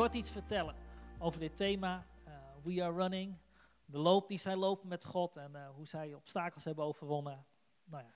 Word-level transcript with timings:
kort 0.00 0.14
iets 0.14 0.30
vertellen 0.30 0.74
over 1.18 1.40
dit 1.40 1.56
thema. 1.56 2.06
We 2.62 2.82
are 2.82 2.92
running. 2.92 3.36
De 3.84 3.98
loop 3.98 4.28
die 4.28 4.38
zij 4.38 4.56
lopen 4.56 4.88
met 4.88 5.04
God 5.04 5.36
en 5.36 5.66
hoe 5.74 5.88
zij 5.88 6.14
obstakels 6.14 6.64
hebben 6.64 6.84
overwonnen. 6.84 7.46
Nou 7.84 8.04
ja, 8.04 8.14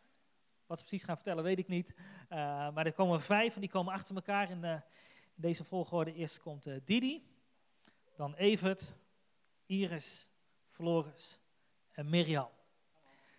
wat 0.67 0.79
ze 0.79 0.85
precies 0.85 1.05
gaan 1.07 1.15
vertellen, 1.15 1.45
weet 1.45 1.59
ik 1.59 1.69
niet. 1.69 1.95
maar 2.29 2.87
er 2.87 2.93
komen 2.93 3.23
vijf 3.23 3.55
en 3.55 3.61
die 3.61 3.71
komen 3.71 3.93
achter 3.93 4.15
elkaar 4.15 4.51
in, 4.51 4.65
in 4.65 4.83
deze 5.35 5.65
volgorde. 5.65 6.15
Eerst 6.15 6.41
komt 6.41 6.69
Didi, 6.85 7.27
dan 8.17 8.35
Evert, 8.35 8.95
Iris, 9.67 10.31
Floris 10.69 11.41
en 11.93 12.11
Mirjam. 12.11 12.51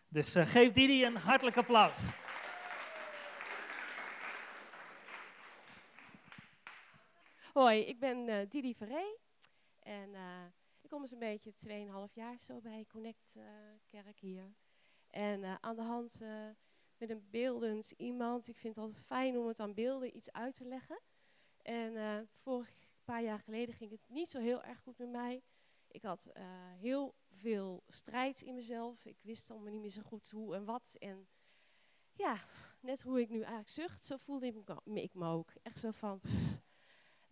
Dus 0.08 0.36
geef 0.36 0.72
Didi 0.72 1.06
een 1.06 1.18
hartelijk 1.18 1.58
applaus. 1.58 2.10
Hoi, 7.56 7.80
ik 7.80 8.00
ben 8.00 8.28
uh, 8.28 8.38
Didi 8.50 8.76
Verree. 8.76 9.18
En 9.80 10.10
uh, 10.10 10.46
ik 10.82 10.90
kom 10.90 11.02
eens 11.02 11.12
een 11.12 11.20
beetje 11.20 11.54
2,5 12.08 12.14
jaar 12.14 12.40
zo 12.40 12.60
bij 12.62 12.86
Connect 12.90 13.38
Kerk 13.86 14.20
hier. 14.20 14.56
En 15.08 15.64
aan 15.64 15.76
de 15.76 15.82
hand 15.82 16.20
met 16.98 17.10
een 17.10 17.28
beeldend 17.30 17.92
iemand. 17.98 18.48
Ik 18.48 18.58
vind 18.58 18.76
het 18.76 18.84
altijd 18.84 19.06
fijn 19.06 19.38
om 19.38 19.48
het 19.48 19.60
aan 19.60 19.74
beelden 19.74 20.16
iets 20.16 20.32
uit 20.32 20.54
te 20.54 20.66
leggen. 20.66 21.02
En 21.62 22.28
vorig 22.42 22.74
paar 23.04 23.24
jaar 23.24 23.40
geleden 23.40 23.76
ging 23.76 23.92
het 23.92 24.10
niet 24.10 24.30
zo 24.30 24.40
heel 24.40 24.64
erg 24.64 24.80
goed 24.80 24.98
met 24.98 25.10
mij. 25.10 25.42
Ik 25.88 26.02
had 26.02 26.32
heel 26.80 27.16
veel 27.30 27.84
strijd 27.88 28.42
in 28.42 28.56
mezelf. 28.56 29.06
Ik 29.06 29.18
wist 29.22 29.52
allemaal 29.52 29.72
niet 29.72 29.82
meer 29.82 29.90
zo 29.90 30.02
goed 30.02 30.30
hoe 30.30 30.56
en 30.56 30.66
wat. 30.66 30.96
En 31.00 31.28
ja, 32.12 32.44
net 32.80 33.02
hoe 33.02 33.22
ik 33.22 33.30
nu 33.30 33.38
eigenlijk 33.38 33.70
zucht, 33.70 34.06
zo 34.06 34.18
voelde 34.18 34.46
ik 34.46 34.56
me, 34.84 35.02
ik 35.02 35.12
ook. 35.16 35.54
Echt 35.62 35.80
zo 35.80 35.92
van, 35.92 36.22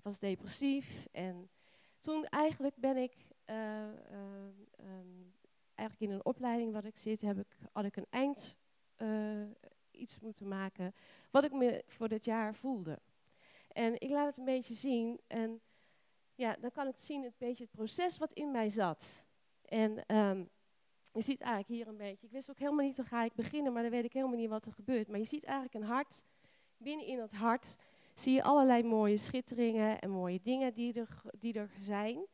was 0.03 0.19
depressief. 0.19 1.07
En 1.11 1.49
toen 1.99 2.25
eigenlijk 2.25 2.75
ben 2.75 2.97
ik, 2.97 3.15
uh, 3.45 3.55
uh, 3.55 4.45
um, 4.79 5.33
eigenlijk 5.75 6.11
in 6.11 6.17
een 6.17 6.25
opleiding 6.25 6.73
wat 6.73 6.85
ik 6.85 6.97
zit, 6.97 7.21
heb 7.21 7.37
ik, 7.39 7.57
had 7.71 7.85
ik 7.85 7.95
een 7.95 8.07
eind 8.09 8.57
iets 9.91 10.19
moeten 10.19 10.47
maken 10.47 10.93
wat 11.31 11.43
ik 11.43 11.51
me 11.51 11.83
voor 11.87 12.07
dit 12.07 12.25
jaar 12.25 12.55
voelde. 12.55 12.99
En 13.67 14.01
ik 14.01 14.09
laat 14.09 14.25
het 14.25 14.37
een 14.37 14.45
beetje 14.45 14.73
zien. 14.73 15.19
En 15.27 15.61
ja, 16.35 16.55
dan 16.59 16.71
kan 16.71 16.88
ik 16.88 16.97
zien 16.97 17.23
het 17.23 17.38
beetje 17.38 17.63
het 17.63 17.71
proces 17.71 18.17
wat 18.17 18.33
in 18.33 18.51
mij 18.51 18.69
zat. 18.69 19.25
En 19.65 20.15
um, 20.15 20.49
je 21.11 21.21
ziet 21.21 21.41
eigenlijk 21.41 21.67
hier 21.73 21.88
een 21.88 21.97
beetje, 21.97 22.25
ik 22.25 22.31
wist 22.31 22.49
ook 22.49 22.59
helemaal 22.59 22.85
niet, 22.85 22.95
dan 22.95 23.05
ga 23.05 23.23
ik 23.23 23.33
beginnen, 23.33 23.73
maar 23.73 23.81
dan 23.81 23.91
weet 23.91 24.03
ik 24.03 24.13
helemaal 24.13 24.38
niet 24.38 24.49
wat 24.49 24.65
er 24.65 24.73
gebeurt. 24.73 25.07
Maar 25.07 25.19
je 25.19 25.25
ziet 25.25 25.43
eigenlijk 25.43 25.75
een 25.75 25.91
hart, 25.91 26.25
binnen 26.77 27.05
in 27.05 27.19
het 27.19 27.33
hart 27.33 27.75
zie 28.14 28.33
je 28.33 28.44
allerlei 28.44 28.83
mooie 28.83 29.17
schitteringen 29.17 30.00
en 30.00 30.09
mooie 30.09 30.39
dingen 30.42 30.73
die 30.73 30.94
er, 30.94 31.22
die 31.39 31.53
er 31.53 31.72
zijn. 31.80 32.25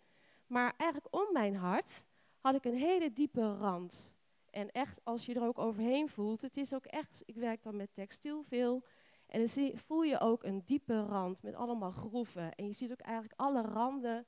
Maar 0.48 0.74
eigenlijk 0.78 1.16
om 1.16 1.34
mijn 1.34 1.56
hart 1.56 2.06
had 2.40 2.56
ik 2.56 2.66
een 2.66 2.78
hele 2.78 3.14
diepe 3.14 3.56
rand. 3.58 4.14
En 4.50 4.72
echt, 4.72 5.00
als 5.04 5.26
je 5.26 5.34
er 5.34 5.44
ook 5.44 5.60
overheen 5.60 6.10
voelt, 6.10 6.42
het 6.42 6.58
is 6.58 6.74
ook 6.74 6.86
echt, 6.86 7.22
ik 7.26 7.36
werk 7.36 7.64
dan 7.64 7.76
met 7.76 7.94
textiel 7.94 8.44
veel, 8.44 8.84
en 9.30 9.46
dan 9.46 9.72
voel 9.78 10.04
je 10.04 10.20
ook 10.20 10.44
een 10.44 10.62
diepe 10.66 11.02
rand 11.02 11.44
met 11.44 11.56
allemaal 11.56 11.92
groeven. 11.92 12.56
En 12.56 12.66
je 12.66 12.74
ziet 12.74 12.92
ook 12.92 13.00
eigenlijk 13.00 13.40
alle 13.40 13.62
randen 13.62 14.26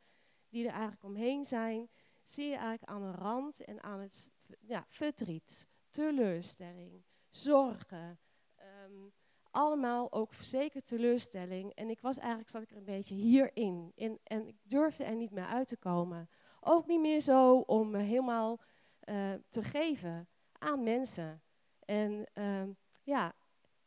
die 0.49 0.65
er 0.65 0.71
eigenlijk 0.71 1.03
omheen 1.03 1.45
zijn, 1.45 1.89
zie 2.23 2.45
je 2.45 2.55
eigenlijk 2.55 2.83
aan 2.83 3.01
de 3.01 3.17
rand 3.17 3.63
en 3.63 3.83
aan 3.83 3.99
het 3.99 4.31
ja, 4.59 4.85
verdriet, 4.87 5.67
teleurstelling, 5.89 7.03
zorgen. 7.29 8.19
Ehm, 8.55 9.09
allemaal 9.51 10.11
ook 10.11 10.33
zeker 10.33 10.81
teleurstelling. 10.81 11.73
En 11.73 11.89
ik 11.89 12.01
was 12.01 12.17
eigenlijk, 12.17 12.49
zat 12.49 12.61
ik 12.61 12.71
er 12.71 12.77
een 12.77 12.83
beetje 12.83 13.15
hierin. 13.15 13.91
In, 13.95 14.19
en 14.23 14.47
ik 14.47 14.55
durfde 14.63 15.03
er 15.03 15.15
niet 15.15 15.31
meer 15.31 15.45
uit 15.45 15.67
te 15.67 15.77
komen. 15.77 16.29
Ook 16.59 16.87
niet 16.87 16.99
meer 16.99 17.19
zo 17.19 17.57
om 17.57 17.89
me 17.89 17.97
helemaal 17.97 18.59
uh, 19.05 19.33
te 19.49 19.63
geven 19.63 20.27
aan 20.57 20.83
mensen. 20.83 21.41
En 21.85 22.27
um, 22.33 22.77
ja, 23.03 23.33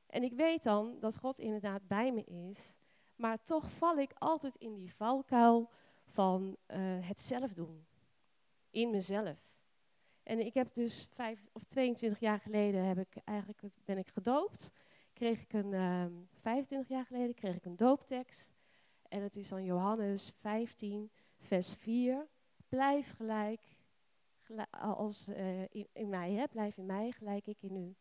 en 0.07 0.23
ik 0.23 0.33
weet 0.33 0.63
dan 0.63 0.97
dat 1.01 1.17
God 1.17 1.39
inderdaad 1.39 1.87
bij 1.87 2.13
me 2.13 2.25
is, 2.25 2.79
maar 3.17 3.45
toch 3.45 3.71
val 3.71 3.97
ik 3.97 4.13
altijd 4.19 4.57
in 4.57 4.75
die 4.75 4.95
valkuil 4.95 5.71
van 6.05 6.57
uh, 6.67 6.77
het 7.01 7.21
zelf 7.21 7.53
doen. 7.53 7.87
In 8.71 8.91
mezelf. 8.91 9.55
En 10.23 10.47
ik 10.47 10.55
heb 10.55 10.75
dus 10.75 11.09
vijf 11.11 11.47
of 11.53 11.65
22 11.65 12.21
jaar 12.21 12.41
geleden 12.41 12.85
heb 12.85 12.99
ik 12.99 13.17
eigenlijk, 13.25 13.63
ben 13.85 13.99
ik 13.99 14.09
gedoopt. 14.09 14.73
Kreeg 15.15 15.43
ik 15.43 15.53
een, 15.53 15.73
uh, 15.73 16.03
ehm, 16.03 16.13
25 16.33 16.89
jaar 16.89 17.05
geleden 17.05 17.35
kreeg 17.35 17.57
ik 17.57 17.65
een 17.65 17.77
dooptekst. 17.77 18.55
En 19.09 19.23
het 19.23 19.37
is 19.37 19.49
dan 19.49 19.65
Johannes 19.65 20.33
15, 20.41 21.11
vers 21.39 21.75
4. 21.75 22.29
Blijf 22.69 23.13
gelijk 23.17 23.61
als 24.71 25.29
in, 25.71 25.89
in, 25.93 26.09
mij, 26.09 26.33
hè? 26.33 26.47
blijf 26.47 26.77
in 26.77 26.87
mij, 26.87 27.11
gelijk 27.11 27.47
ik 27.47 27.63
in 27.63 27.77
u. 27.77 27.95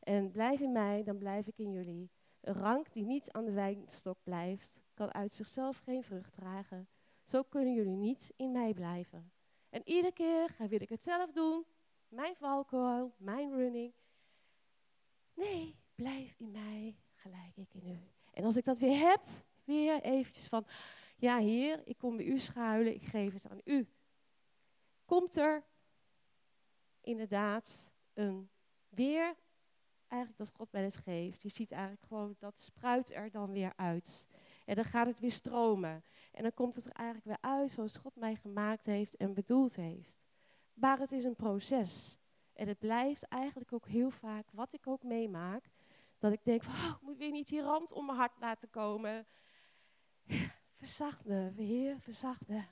En 0.00 0.30
blijf 0.30 0.60
in 0.60 0.72
mij, 0.72 1.02
dan 1.02 1.18
blijf 1.18 1.46
ik 1.46 1.58
in 1.58 1.70
jullie. 1.70 2.10
Een 2.40 2.54
rank 2.54 2.92
die 2.92 3.04
niet 3.04 3.32
aan 3.32 3.44
de 3.44 3.52
wijnstok 3.52 4.18
blijft, 4.22 4.82
kan 4.94 5.14
uit 5.14 5.32
zichzelf 5.32 5.78
geen 5.78 6.02
vrucht 6.02 6.32
dragen. 6.32 6.88
Zo 7.22 7.42
kunnen 7.42 7.74
jullie 7.74 7.96
niet 7.96 8.32
in 8.36 8.52
mij 8.52 8.74
blijven. 8.74 9.32
En 9.70 9.82
iedere 9.84 10.12
keer 10.12 10.54
wil 10.58 10.80
ik 10.80 10.88
het 10.88 11.02
zelf 11.02 11.32
doen. 11.32 11.64
Mijn 12.08 12.36
valkuil, 12.36 13.14
mijn 13.16 13.54
running. 13.54 13.92
Nee, 15.34 15.76
blijf 15.94 16.34
in 16.38 16.50
mij, 16.50 16.96
gelijk 17.14 17.56
ik 17.56 17.74
in 17.74 17.88
u. 17.88 17.98
En 18.32 18.44
als 18.44 18.56
ik 18.56 18.64
dat 18.64 18.78
weer 18.78 18.98
heb, 18.98 19.20
weer 19.64 20.02
eventjes 20.02 20.46
van, 20.46 20.66
ja 21.16 21.38
heer, 21.38 21.82
ik 21.84 21.98
kom 21.98 22.16
bij 22.16 22.26
u 22.26 22.38
schuilen, 22.38 22.94
ik 22.94 23.02
geef 23.02 23.32
het 23.32 23.48
aan 23.48 23.60
u. 23.64 23.88
Komt 25.04 25.36
er 25.36 25.64
inderdaad 27.00 27.92
een 28.14 28.48
weer 28.88 29.34
eigenlijk 30.08 30.38
dat 30.38 30.50
God 30.56 30.72
mij 30.72 30.82
het 30.82 30.96
geeft. 30.96 31.42
Je 31.42 31.48
ziet 31.48 31.72
eigenlijk 31.72 32.02
gewoon, 32.06 32.36
dat 32.38 32.58
spruit 32.58 33.10
er 33.10 33.30
dan 33.30 33.52
weer 33.52 33.72
uit. 33.76 34.28
En 34.64 34.74
dan 34.74 34.84
gaat 34.84 35.06
het 35.06 35.20
weer 35.20 35.30
stromen. 35.30 36.02
En 36.32 36.42
dan 36.42 36.54
komt 36.54 36.74
het 36.74 36.86
er 36.86 36.92
eigenlijk 36.92 37.26
weer 37.26 37.50
uit 37.50 37.70
zoals 37.70 37.96
God 37.96 38.16
mij 38.16 38.36
gemaakt 38.36 38.86
heeft 38.86 39.16
en 39.16 39.34
bedoeld 39.34 39.76
heeft. 39.76 40.18
Maar 40.74 40.98
het 40.98 41.12
is 41.12 41.24
een 41.24 41.36
proces. 41.36 42.18
En 42.52 42.68
het 42.68 42.78
blijft 42.78 43.22
eigenlijk 43.22 43.72
ook 43.72 43.86
heel 43.86 44.10
vaak, 44.10 44.50
wat 44.50 44.72
ik 44.72 44.86
ook 44.86 45.02
meemaak, 45.02 45.70
dat 46.24 46.32
ik 46.32 46.44
denk 46.44 46.62
van, 46.62 46.74
oh, 46.74 46.96
ik 46.96 47.02
moet 47.02 47.16
weer 47.16 47.30
niet 47.30 47.48
die 47.48 47.62
rand 47.62 47.92
om 47.92 48.06
mijn 48.06 48.18
hart 48.18 48.38
laten 48.38 48.70
komen. 48.70 49.26
Verzacht 50.76 51.24
me, 51.24 51.52
Heer, 51.56 52.00
verzacht 52.00 52.46
me. 52.46 52.62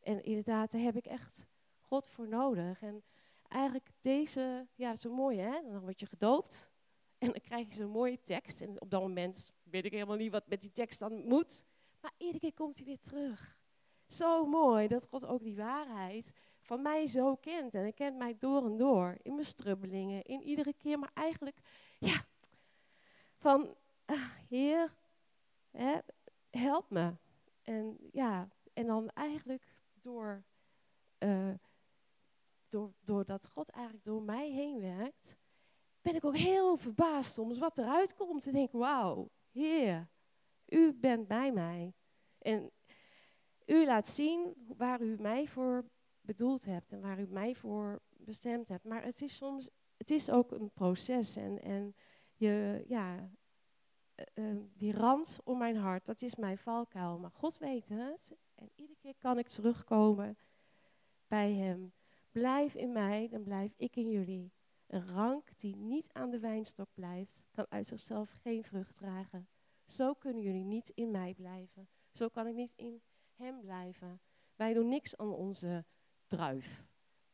En 0.00 0.24
inderdaad, 0.24 0.70
daar 0.70 0.80
heb 0.80 0.96
ik 0.96 1.06
echt 1.06 1.46
God 1.80 2.08
voor 2.08 2.28
nodig. 2.28 2.82
En 2.82 3.04
eigenlijk 3.48 3.90
deze, 4.00 4.68
ja, 4.74 4.96
zo 4.96 5.14
mooi 5.14 5.38
hè, 5.38 5.62
dan 5.70 5.80
word 5.80 6.00
je 6.00 6.06
gedoopt 6.06 6.70
en 7.18 7.30
dan 7.30 7.40
krijg 7.40 7.68
je 7.68 7.74
zo'n 7.74 7.90
mooie 7.90 8.22
tekst. 8.22 8.60
En 8.60 8.80
op 8.80 8.90
dat 8.90 9.00
moment 9.00 9.52
weet 9.62 9.84
ik 9.84 9.92
helemaal 9.92 10.16
niet 10.16 10.32
wat 10.32 10.48
met 10.48 10.60
die 10.60 10.72
tekst 10.72 10.98
dan 10.98 11.26
moet. 11.26 11.64
Maar 12.00 12.12
iedere 12.16 12.38
keer 12.38 12.54
komt 12.54 12.76
hij 12.76 12.84
weer 12.84 13.00
terug. 13.00 13.58
Zo 14.06 14.46
mooi 14.46 14.88
dat 14.88 15.06
God 15.06 15.26
ook 15.26 15.42
die 15.42 15.56
waarheid 15.56 16.32
van 16.60 16.82
mij 16.82 17.06
zo 17.06 17.36
kent. 17.36 17.74
En 17.74 17.80
hij 17.80 17.92
kent 17.92 18.16
mij 18.16 18.36
door 18.38 18.64
en 18.64 18.76
door. 18.76 19.16
In 19.22 19.32
mijn 19.32 19.46
strubbelingen, 19.46 20.22
in 20.22 20.42
iedere 20.42 20.72
keer. 20.72 20.98
Maar 20.98 21.10
eigenlijk, 21.14 21.56
ja, 21.98 22.24
van, 23.44 23.76
ah, 24.04 24.30
Heer, 24.48 24.94
hè, 25.70 25.98
help 26.50 26.90
me. 26.90 27.14
En 27.62 27.96
ja, 28.12 28.48
en 28.72 28.86
dan 28.86 29.10
eigenlijk 29.10 29.76
door 29.92 30.44
uh, 31.18 31.54
doordat 33.00 33.46
God 33.46 33.68
eigenlijk 33.68 34.04
door 34.04 34.22
mij 34.22 34.50
heen 34.50 34.80
werkt, 34.80 35.36
ben 36.02 36.14
ik 36.14 36.24
ook 36.24 36.36
heel 36.36 36.76
verbaasd 36.76 37.34
soms 37.34 37.58
wat 37.58 37.78
eruit 37.78 38.14
komt. 38.14 38.46
En 38.46 38.52
denk, 38.52 38.72
wauw, 38.72 39.30
Heer, 39.50 40.08
u 40.66 40.92
bent 40.92 41.28
bij 41.28 41.52
mij. 41.52 41.94
En 42.38 42.70
u 43.66 43.84
laat 43.84 44.06
zien 44.06 44.54
waar 44.76 45.00
u 45.00 45.16
mij 45.20 45.48
voor 45.48 45.84
bedoeld 46.20 46.64
hebt 46.64 46.92
en 46.92 47.00
waar 47.00 47.20
u 47.20 47.26
mij 47.26 47.54
voor 47.54 48.02
bestemd 48.10 48.68
hebt. 48.68 48.84
Maar 48.84 49.02
het 49.02 49.22
is 49.22 49.36
soms, 49.36 49.70
het 49.96 50.10
is 50.10 50.30
ook 50.30 50.50
een 50.52 50.70
proces. 50.70 51.36
En, 51.36 51.62
en 51.62 51.94
je, 52.34 52.84
ja, 52.86 53.30
uh, 54.34 54.56
die 54.76 54.92
rand 54.92 55.38
om 55.44 55.58
mijn 55.58 55.76
hart, 55.76 56.06
dat 56.06 56.22
is 56.22 56.34
mijn 56.34 56.58
valkuil. 56.58 57.18
Maar 57.18 57.30
God 57.30 57.58
weet 57.58 57.88
het. 57.88 58.36
En 58.54 58.70
iedere 58.74 58.98
keer 58.98 59.14
kan 59.18 59.38
ik 59.38 59.48
terugkomen 59.48 60.38
bij 61.26 61.52
Hem. 61.52 61.92
Blijf 62.30 62.74
in 62.74 62.92
mij, 62.92 63.28
dan 63.28 63.42
blijf 63.42 63.74
ik 63.76 63.96
in 63.96 64.10
jullie. 64.10 64.52
Een 64.86 65.06
rank 65.06 65.58
die 65.58 65.76
niet 65.76 66.12
aan 66.12 66.30
de 66.30 66.38
wijnstok 66.38 66.88
blijft, 66.94 67.46
kan 67.50 67.66
uit 67.68 67.86
zichzelf 67.86 68.30
geen 68.30 68.64
vrucht 68.64 68.94
dragen. 68.94 69.48
Zo 69.86 70.14
kunnen 70.14 70.42
jullie 70.42 70.64
niet 70.64 70.88
in 70.88 71.10
mij 71.10 71.34
blijven. 71.34 71.88
Zo 72.12 72.28
kan 72.28 72.46
ik 72.46 72.54
niet 72.54 72.72
in 72.76 73.02
hem 73.34 73.60
blijven. 73.60 74.20
Wij 74.54 74.72
doen 74.72 74.88
niks 74.88 75.16
aan 75.16 75.32
onze 75.32 75.84
druif 76.26 76.84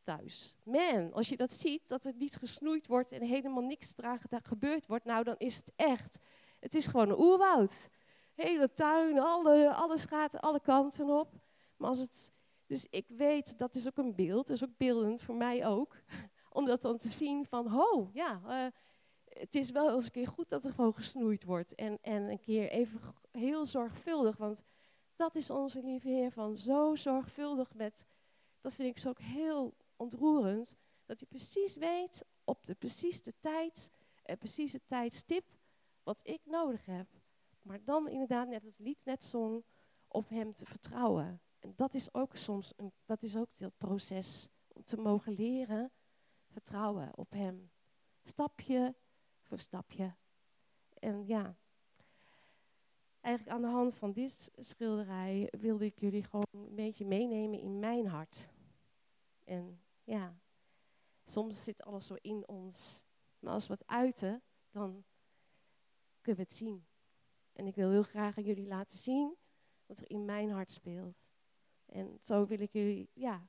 thuis. 0.03 0.55
Man, 0.63 1.13
als 1.13 1.29
je 1.29 1.37
dat 1.37 1.51
ziet, 1.51 1.87
dat 1.87 2.05
er 2.05 2.13
niet 2.15 2.35
gesnoeid 2.35 2.87
wordt 2.87 3.11
en 3.11 3.21
helemaal 3.21 3.63
niks 3.63 3.95
daar 3.95 4.21
gebeurd 4.43 4.87
wordt, 4.87 5.05
nou 5.05 5.23
dan 5.23 5.35
is 5.37 5.55
het 5.55 5.71
echt. 5.75 6.19
Het 6.59 6.75
is 6.75 6.87
gewoon 6.87 7.09
een 7.09 7.19
oerwoud. 7.19 7.89
hele 8.35 8.73
tuin, 8.73 9.19
alle, 9.19 9.73
alles 9.73 10.05
gaat 10.05 10.41
alle 10.41 10.61
kanten 10.61 11.09
op. 11.09 11.39
Maar 11.77 11.89
als 11.89 11.99
het, 11.99 12.33
dus 12.65 12.87
ik 12.89 13.05
weet, 13.07 13.57
dat 13.57 13.75
is 13.75 13.87
ook 13.87 13.97
een 13.97 14.15
beeld, 14.15 14.47
dat 14.47 14.55
is 14.55 14.63
ook 14.63 14.77
beeldend 14.77 15.21
voor 15.21 15.35
mij 15.35 15.67
ook. 15.67 15.95
Om 16.49 16.65
dat 16.65 16.81
dan 16.81 16.97
te 16.97 17.11
zien 17.11 17.45
van, 17.45 17.67
ho, 17.67 18.09
ja, 18.13 18.41
uh, 18.47 18.71
het 19.25 19.55
is 19.55 19.71
wel 19.71 19.93
eens 19.93 20.05
een 20.05 20.11
keer 20.11 20.27
goed 20.27 20.49
dat 20.49 20.65
er 20.65 20.73
gewoon 20.73 20.93
gesnoeid 20.93 21.43
wordt. 21.43 21.75
En, 21.75 21.97
en 22.01 22.23
een 22.23 22.39
keer 22.39 22.69
even 22.69 22.99
heel 23.31 23.65
zorgvuldig, 23.65 24.37
want 24.37 24.63
dat 25.15 25.35
is 25.35 25.49
onze 25.49 25.83
lieve 25.83 26.07
Heer 26.07 26.31
van 26.31 26.57
zo 26.57 26.95
zorgvuldig 26.95 27.73
met, 27.73 28.05
dat 28.61 28.75
vind 28.75 28.89
ik 28.89 28.97
zo 28.97 29.09
ook 29.09 29.19
heel 29.19 29.73
ontroerend, 30.01 30.75
dat 31.05 31.19
hij 31.19 31.27
precies 31.27 31.75
weet 31.75 32.25
op 32.43 32.65
de 32.65 32.75
precieze 32.75 33.33
tijd, 33.39 33.91
en 34.23 34.37
precieze 34.37 34.85
tijdstip, 34.85 35.45
wat 36.03 36.27
ik 36.27 36.41
nodig 36.45 36.85
heb. 36.85 37.07
Maar 37.61 37.83
dan 37.83 38.07
inderdaad, 38.07 38.47
net 38.47 38.63
het 38.63 38.79
lied 38.79 39.05
net 39.05 39.23
zong, 39.23 39.63
op 40.07 40.29
hem 40.29 40.53
te 40.53 40.65
vertrouwen. 40.65 41.41
En 41.59 41.73
dat 41.75 41.93
is 41.93 42.13
ook 42.13 42.35
soms, 42.35 42.73
een, 42.75 42.91
dat 43.05 43.23
is 43.23 43.35
ook 43.35 43.49
het 43.53 43.77
proces 43.77 44.47
om 44.67 44.83
te 44.83 44.97
mogen 44.97 45.33
leren 45.33 45.91
vertrouwen 46.47 47.17
op 47.17 47.31
hem. 47.31 47.71
Stapje 48.23 48.95
voor 49.41 49.59
stapje. 49.59 50.15
En 50.99 51.25
ja, 51.25 51.55
eigenlijk 53.21 53.55
aan 53.55 53.61
de 53.61 53.67
hand 53.67 53.95
van 53.95 54.11
dit 54.11 54.51
schilderij 54.55 55.53
wilde 55.59 55.85
ik 55.85 55.99
jullie 55.99 56.23
gewoon 56.23 56.47
een 56.51 56.75
beetje 56.75 57.05
meenemen 57.05 57.59
in 57.59 57.79
mijn 57.79 58.07
hart. 58.07 58.49
En 59.43 59.81
ja, 60.11 60.35
soms 61.23 61.63
zit 61.63 61.83
alles 61.83 62.05
zo 62.05 62.15
in 62.21 62.47
ons. 62.47 63.05
Maar 63.39 63.53
als 63.53 63.67
we 63.67 63.73
het 63.73 63.87
uiten, 63.87 64.41
dan 64.71 65.03
kunnen 66.21 66.41
we 66.41 66.47
het 66.47 66.57
zien. 66.57 66.85
En 67.53 67.67
ik 67.67 67.75
wil 67.75 67.89
heel 67.89 68.03
graag 68.03 68.37
aan 68.37 68.43
jullie 68.43 68.67
laten 68.67 68.97
zien 68.97 69.35
wat 69.85 69.99
er 69.99 70.09
in 70.09 70.25
mijn 70.25 70.49
hart 70.49 70.71
speelt. 70.71 71.31
En 71.85 72.17
zo 72.21 72.45
wil 72.45 72.59
ik 72.59 72.71
jullie 72.71 73.09
ja, 73.13 73.47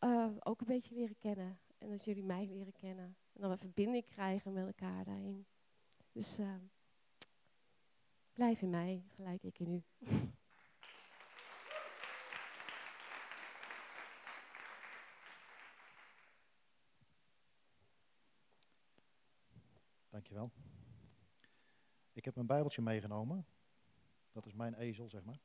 uh, 0.00 0.36
ook 0.38 0.60
een 0.60 0.66
beetje 0.66 0.94
leren 0.94 1.18
kennen. 1.18 1.60
En 1.78 1.90
dat 1.90 2.04
jullie 2.04 2.24
mij 2.24 2.46
leren 2.46 2.72
kennen. 2.72 3.16
En 3.32 3.40
dan 3.40 3.50
we 3.50 3.56
verbinding 3.56 4.06
krijgen 4.06 4.52
met 4.52 4.66
elkaar 4.66 5.04
daarin. 5.04 5.46
Dus 6.12 6.38
uh, 6.38 6.54
blijf 8.32 8.62
in 8.62 8.70
mij, 8.70 9.04
gelijk 9.08 9.42
ik 9.42 9.58
in 9.58 9.70
u. 9.72 9.82
Dankjewel. 20.30 20.52
Ik 22.12 22.24
heb 22.24 22.34
mijn 22.34 22.46
Bijbeltje 22.46 22.82
meegenomen. 22.82 23.46
Dat 24.32 24.46
is 24.46 24.52
mijn 24.52 24.74
ezel, 24.74 25.08
zeg 25.08 25.24
maar. 25.24 25.40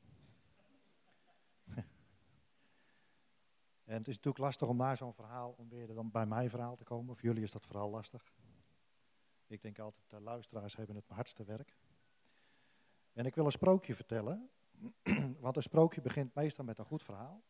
en 3.84 3.96
het 3.98 4.08
is 4.08 4.14
natuurlijk 4.14 4.38
lastig 4.38 4.68
om 4.68 4.76
na 4.76 4.94
zo'n 4.94 5.14
verhaal, 5.14 5.50
om 5.50 5.68
weer 5.68 5.86
dan 5.86 6.10
bij 6.10 6.26
mijn 6.26 6.50
verhaal 6.50 6.76
te 6.76 6.84
komen. 6.84 7.16
Voor 7.16 7.24
jullie 7.24 7.42
is 7.42 7.50
dat 7.50 7.66
vooral 7.66 7.90
lastig. 7.90 8.32
Ik 9.46 9.62
denk 9.62 9.78
altijd, 9.78 10.10
de 10.10 10.20
luisteraars 10.20 10.76
hebben 10.76 10.96
het 10.96 11.08
hardste 11.08 11.44
werk. 11.44 11.76
En 13.12 13.26
ik 13.26 13.34
wil 13.34 13.44
een 13.44 13.52
sprookje 13.52 13.94
vertellen. 13.94 14.50
Want 15.40 15.56
een 15.56 15.62
sprookje 15.62 16.00
begint 16.00 16.34
meestal 16.34 16.64
met 16.64 16.78
een 16.78 16.84
goed 16.84 17.02
verhaal. 17.02 17.42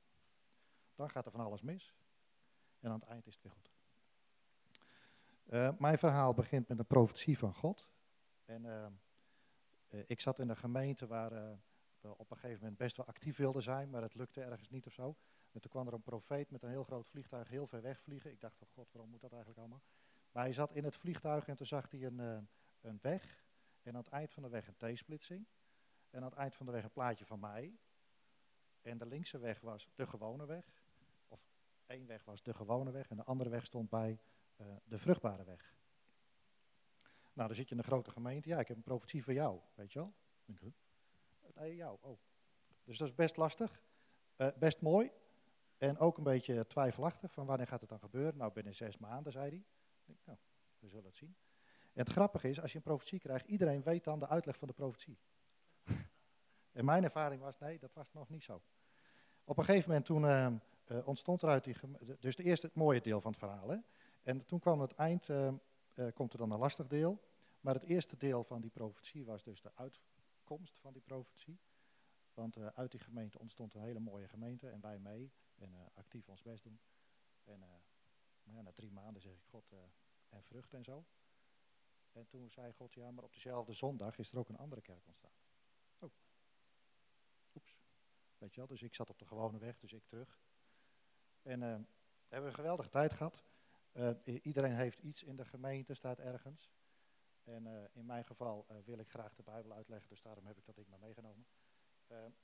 Dan 0.94 1.11
gaat 1.11 1.27
er 1.27 1.32
van 1.32 1.41
alles 1.41 1.62
mis. 1.62 1.94
En 2.81 2.91
aan 2.91 3.00
het 3.00 3.09
eind 3.09 3.27
is 3.27 3.35
het 3.35 3.43
weer 3.43 3.53
goed. 3.53 3.75
Uh, 5.50 5.69
mijn 5.78 5.98
verhaal 5.98 6.34
begint 6.34 6.69
met 6.69 6.78
een 6.78 6.87
profetie 6.87 7.38
van 7.38 7.54
God. 7.54 7.88
En 8.44 8.64
uh, 8.64 8.87
uh, 9.90 10.02
ik 10.06 10.20
zat 10.20 10.38
in 10.38 10.48
een 10.48 10.56
gemeente 10.56 11.06
waar 11.06 11.31
we 12.00 12.16
op 12.16 12.31
een 12.31 12.37
gegeven 12.37 12.60
moment 12.60 12.78
best 12.78 12.96
wel 12.96 13.06
actief 13.06 13.37
wilden 13.37 13.62
zijn, 13.62 13.90
maar 13.90 14.02
het 14.02 14.14
lukte 14.14 14.43
ergens 14.43 14.70
niet 14.70 14.87
of 14.87 14.93
zo. 14.93 15.16
En 15.52 15.60
toen 15.60 15.70
kwam 15.70 15.87
er 15.87 15.93
een 15.93 16.02
profeet 16.02 16.50
met 16.50 16.62
een 16.62 16.70
heel 16.70 16.84
groot 16.84 17.08
vliegtuig 17.08 17.48
heel 17.48 17.66
ver 17.66 17.82
weg 17.82 18.00
vliegen. 18.00 18.31
Ik 18.31 18.40
dacht, 18.40 18.62
oh 18.62 18.69
god, 18.75 18.93
waarom 18.93 19.10
moet 19.10 19.20
dat 19.20 19.31
eigenlijk 19.31 19.60
allemaal? 19.60 19.82
Maar 20.32 20.43
hij 20.43 20.52
zat 20.52 20.72
in 20.72 20.84
het 20.84 20.96
vliegtuig 20.96 21.48
en 21.48 21.56
toen 21.56 21.66
zag 21.66 21.90
hij 21.90 22.02
een, 22.02 22.48
een 22.81 22.98
weg. 23.02 23.44
En 23.82 23.93
aan 23.93 24.00
het 24.00 24.08
eind 24.08 24.32
van 24.32 24.43
de 24.43 24.48
weg 24.48 24.69
een 24.69 24.94
T-splitsing. 24.94 25.46
En 26.10 26.22
aan 26.22 26.28
het 26.28 26.38
eind 26.38 26.54
van 26.54 26.66
de 26.66 26.72
weg 26.72 26.84
een 26.84 26.90
plaatje 26.90 27.26
van 27.26 27.40
mij. 27.40 27.78
En 28.82 28.98
de 28.98 29.06
linkse 29.06 29.38
weg 29.38 29.60
was 29.60 29.88
de 29.94 30.06
gewone 30.06 30.46
weg. 30.46 30.82
Of 31.28 31.40
één 31.87 32.06
weg 32.06 32.25
was 32.25 32.43
de 32.43 32.54
gewone 32.54 32.90
weg 32.90 33.08
en 33.08 33.16
de 33.16 33.25
andere 33.25 33.50
weg 33.50 33.64
stond 33.64 33.90
bij 33.90 34.19
uh, 34.56 34.67
de 34.85 34.99
vruchtbare 34.99 35.44
weg. 35.44 35.75
Nou, 37.32 37.49
dan 37.49 37.56
zit 37.56 37.69
je 37.69 37.75
in 37.75 37.81
een 37.81 37.87
grote 37.87 38.11
gemeente. 38.11 38.49
Ja, 38.49 38.58
ik 38.58 38.69
heb 38.69 38.76
een 38.76 38.82
profetie 38.82 39.25
voor 39.25 39.32
jou, 39.32 39.61
weet 39.75 39.93
je 39.93 39.99
wel. 39.99 40.14
Nee, 41.55 41.76
jou, 41.76 41.99
oh. 42.00 42.19
Dus 42.85 42.99
dat 42.99 43.08
is 43.08 43.14
best 43.14 43.37
lastig. 43.37 43.82
Uh, 44.37 44.49
best 44.58 44.81
mooi. 44.81 45.11
En 45.79 45.99
ook 45.99 46.17
een 46.17 46.25
beetje 46.25 46.67
twijfelachtig 46.67 47.32
van 47.32 47.47
wanneer 47.47 47.67
gaat 47.67 47.81
het 47.81 47.88
dan 47.88 47.99
gebeuren. 47.99 48.37
Nou, 48.37 48.53
binnen 48.53 48.75
zes 48.75 48.99
maanden, 48.99 49.32
zei 49.32 49.50
hij. 49.50 49.64
Denk, 50.05 50.19
nou, 50.25 50.38
we 50.79 50.88
zullen 50.88 51.05
het 51.05 51.17
zien. 51.17 51.37
En 51.93 52.03
het 52.05 52.12
grappige 52.12 52.49
is, 52.49 52.61
als 52.61 52.70
je 52.70 52.76
een 52.76 52.85
profetie 52.85 53.19
krijgt, 53.19 53.47
iedereen 53.47 53.82
weet 53.82 54.05
dan 54.05 54.19
de 54.19 54.29
uitleg 54.29 54.56
van 54.56 54.69
de 54.69 54.75
profetie. 54.75 55.19
en 56.73 56.85
mijn 56.85 57.05
ervaring 57.05 57.43
was, 57.43 57.58
nee, 57.58 57.79
dat 57.79 57.93
was 57.93 58.12
nog 58.12 58.29
niet 58.29 58.43
zo. 58.43 58.62
Op 59.44 59.58
een 59.58 59.64
gegeven 59.64 59.88
moment 59.88 60.06
toen 60.06 60.23
uh, 60.23 60.53
uh, 60.87 61.06
ontstond 61.06 61.43
er 61.43 61.49
uit 61.49 61.64
die... 61.64 61.76
Dus 62.20 62.37
de 62.37 62.43
eerste, 62.43 62.67
het 62.67 62.75
mooie 62.75 63.00
deel 63.00 63.20
van 63.20 63.31
het 63.31 63.41
verhaal, 63.41 63.69
hè. 63.69 63.79
En 64.26 64.46
toen 64.46 64.61
kwam 64.61 64.81
het 64.81 64.94
eind, 64.94 65.28
uh, 65.28 65.52
uh, 65.94 66.12
komt 66.14 66.32
er 66.32 66.38
dan 66.38 66.50
een 66.50 66.58
lastig 66.58 66.87
deel. 66.87 67.20
Maar 67.61 67.75
het 67.75 67.82
eerste 67.82 68.17
deel 68.17 68.44
van 68.44 68.61
die 68.61 68.70
profetie 68.70 69.25
was 69.25 69.43
dus 69.43 69.61
de 69.61 69.75
uitkomst 69.75 70.78
van 70.78 70.93
die 70.93 71.02
profetie. 71.02 71.61
Want 72.34 72.56
uh, 72.56 72.67
uit 72.67 72.90
die 72.90 73.00
gemeente 73.00 73.38
ontstond 73.38 73.75
een 73.75 73.82
hele 73.82 73.99
mooie 73.99 74.28
gemeente 74.28 74.69
en 74.69 74.81
wij 74.81 74.99
mee. 74.99 75.32
En 75.55 75.75
actief 75.94 76.28
ons 76.28 76.43
best 76.43 76.62
doen. 76.62 76.81
En 77.44 77.61
ja, 78.43 78.62
na 78.62 78.73
drie 78.73 78.93
maanden 78.93 79.23
zeg 79.23 79.32
ik 79.32 79.44
God 79.44 79.73
en 80.29 80.43
vrucht 80.43 80.72
en 80.72 80.84
zo. 80.84 81.05
En 82.12 82.26
toen 82.26 82.50
zei 82.50 82.72
God, 82.72 82.94
ja, 82.94 83.11
maar 83.11 83.25
op 83.25 83.32
dezelfde 83.32 83.72
zondag 83.72 84.19
is 84.19 84.32
er 84.32 84.38
ook 84.38 84.49
een 84.49 84.56
andere 84.56 84.81
kerk 84.81 85.06
ontstaan. 85.06 85.37
Oh, 85.99 86.11
oeps. 87.55 87.79
Weet 88.38 88.55
je 88.55 88.56
wel, 88.56 88.69
dus 88.69 88.82
ik 88.82 88.94
zat 88.94 89.11
op 89.11 89.19
de 89.19 89.26
gewone 89.26 89.58
weg, 89.58 89.79
dus 89.79 89.93
ik 89.93 90.06
terug. 90.06 90.41
En 91.43 91.60
hebben 91.60 91.89
we 92.29 92.36
een 92.36 92.55
geweldige 92.55 92.89
tijd 92.89 93.12
gehad. 93.12 93.44
Uh, 93.96 94.10
iedereen 94.43 94.74
heeft 94.74 94.98
iets 94.98 95.22
in 95.22 95.36
de 95.36 95.44
gemeente, 95.44 95.94
staat 95.94 96.19
ergens. 96.19 96.70
En 97.44 97.67
uh, 97.67 97.72
in 97.93 98.06
mijn 98.06 98.24
geval 98.24 98.67
uh, 98.70 98.76
wil 98.84 98.98
ik 98.98 99.08
graag 99.08 99.34
de 99.34 99.43
Bijbel 99.43 99.72
uitleggen, 99.72 100.08
dus 100.08 100.22
daarom 100.22 100.46
heb 100.46 100.58
ik 100.58 100.67
dat 100.67 100.74
ding 100.74 100.88
maar 100.88 100.98
meegenomen. 100.98 101.46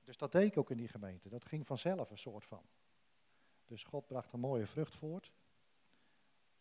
dus 0.04 0.16
dat 0.16 0.32
deed 0.32 0.50
ik 0.50 0.56
ook 0.56 0.70
in 0.70 0.76
die 0.76 0.88
gemeente. 0.88 1.28
Dat 1.28 1.44
ging 1.44 1.66
vanzelf 1.66 2.10
een 2.10 2.18
soort 2.18 2.44
van. 2.44 2.62
Dus 3.66 3.84
God 3.84 4.06
bracht 4.06 4.32
een 4.32 4.40
mooie 4.40 4.66
vrucht 4.66 4.94
voort. 4.94 5.32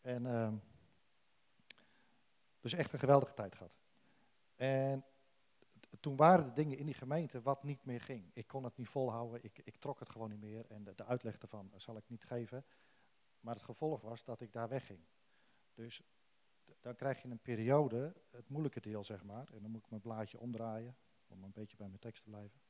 En 0.01 0.25
ehm, 0.25 0.55
dus 2.59 2.73
echt 2.73 2.93
een 2.93 2.99
geweldige 2.99 3.33
tijd 3.33 3.55
gehad. 3.55 3.77
En 4.55 5.05
toen 5.99 6.15
waren 6.15 6.45
de 6.45 6.53
dingen 6.53 6.77
in 6.77 6.85
die 6.85 6.95
gemeente 6.95 7.41
wat 7.41 7.63
niet 7.63 7.85
meer 7.85 8.01
ging. 8.01 8.29
Ik 8.33 8.47
kon 8.47 8.63
het 8.63 8.77
niet 8.77 8.89
volhouden, 8.89 9.43
ik, 9.43 9.61
ik 9.63 9.75
trok 9.75 9.99
het 9.99 10.09
gewoon 10.09 10.29
niet 10.29 10.41
meer. 10.41 10.65
En 10.65 10.83
de, 10.83 10.95
de 10.95 11.05
uitleg 11.05 11.37
ervan 11.37 11.71
zal 11.75 11.97
ik 11.97 12.09
niet 12.09 12.23
geven. 12.23 12.65
Maar 13.41 13.55
het 13.55 13.63
gevolg 13.63 14.01
was 14.01 14.23
dat 14.23 14.41
ik 14.41 14.53
daar 14.53 14.69
wegging. 14.69 14.99
Dus 15.73 16.01
dan 16.79 16.95
krijg 16.95 17.21
je 17.21 17.29
een 17.29 17.39
periode, 17.39 18.13
het 18.29 18.49
moeilijke 18.49 18.79
deel 18.79 19.03
zeg 19.03 19.23
maar, 19.23 19.49
en 19.53 19.61
dan 19.61 19.71
moet 19.71 19.83
ik 19.83 19.89
mijn 19.89 20.01
blaadje 20.01 20.39
omdraaien 20.39 20.95
om 21.27 21.43
een 21.43 21.51
beetje 21.51 21.77
bij 21.77 21.87
mijn 21.87 21.99
tekst 21.99 22.23
te 22.23 22.29
blijven. 22.29 22.61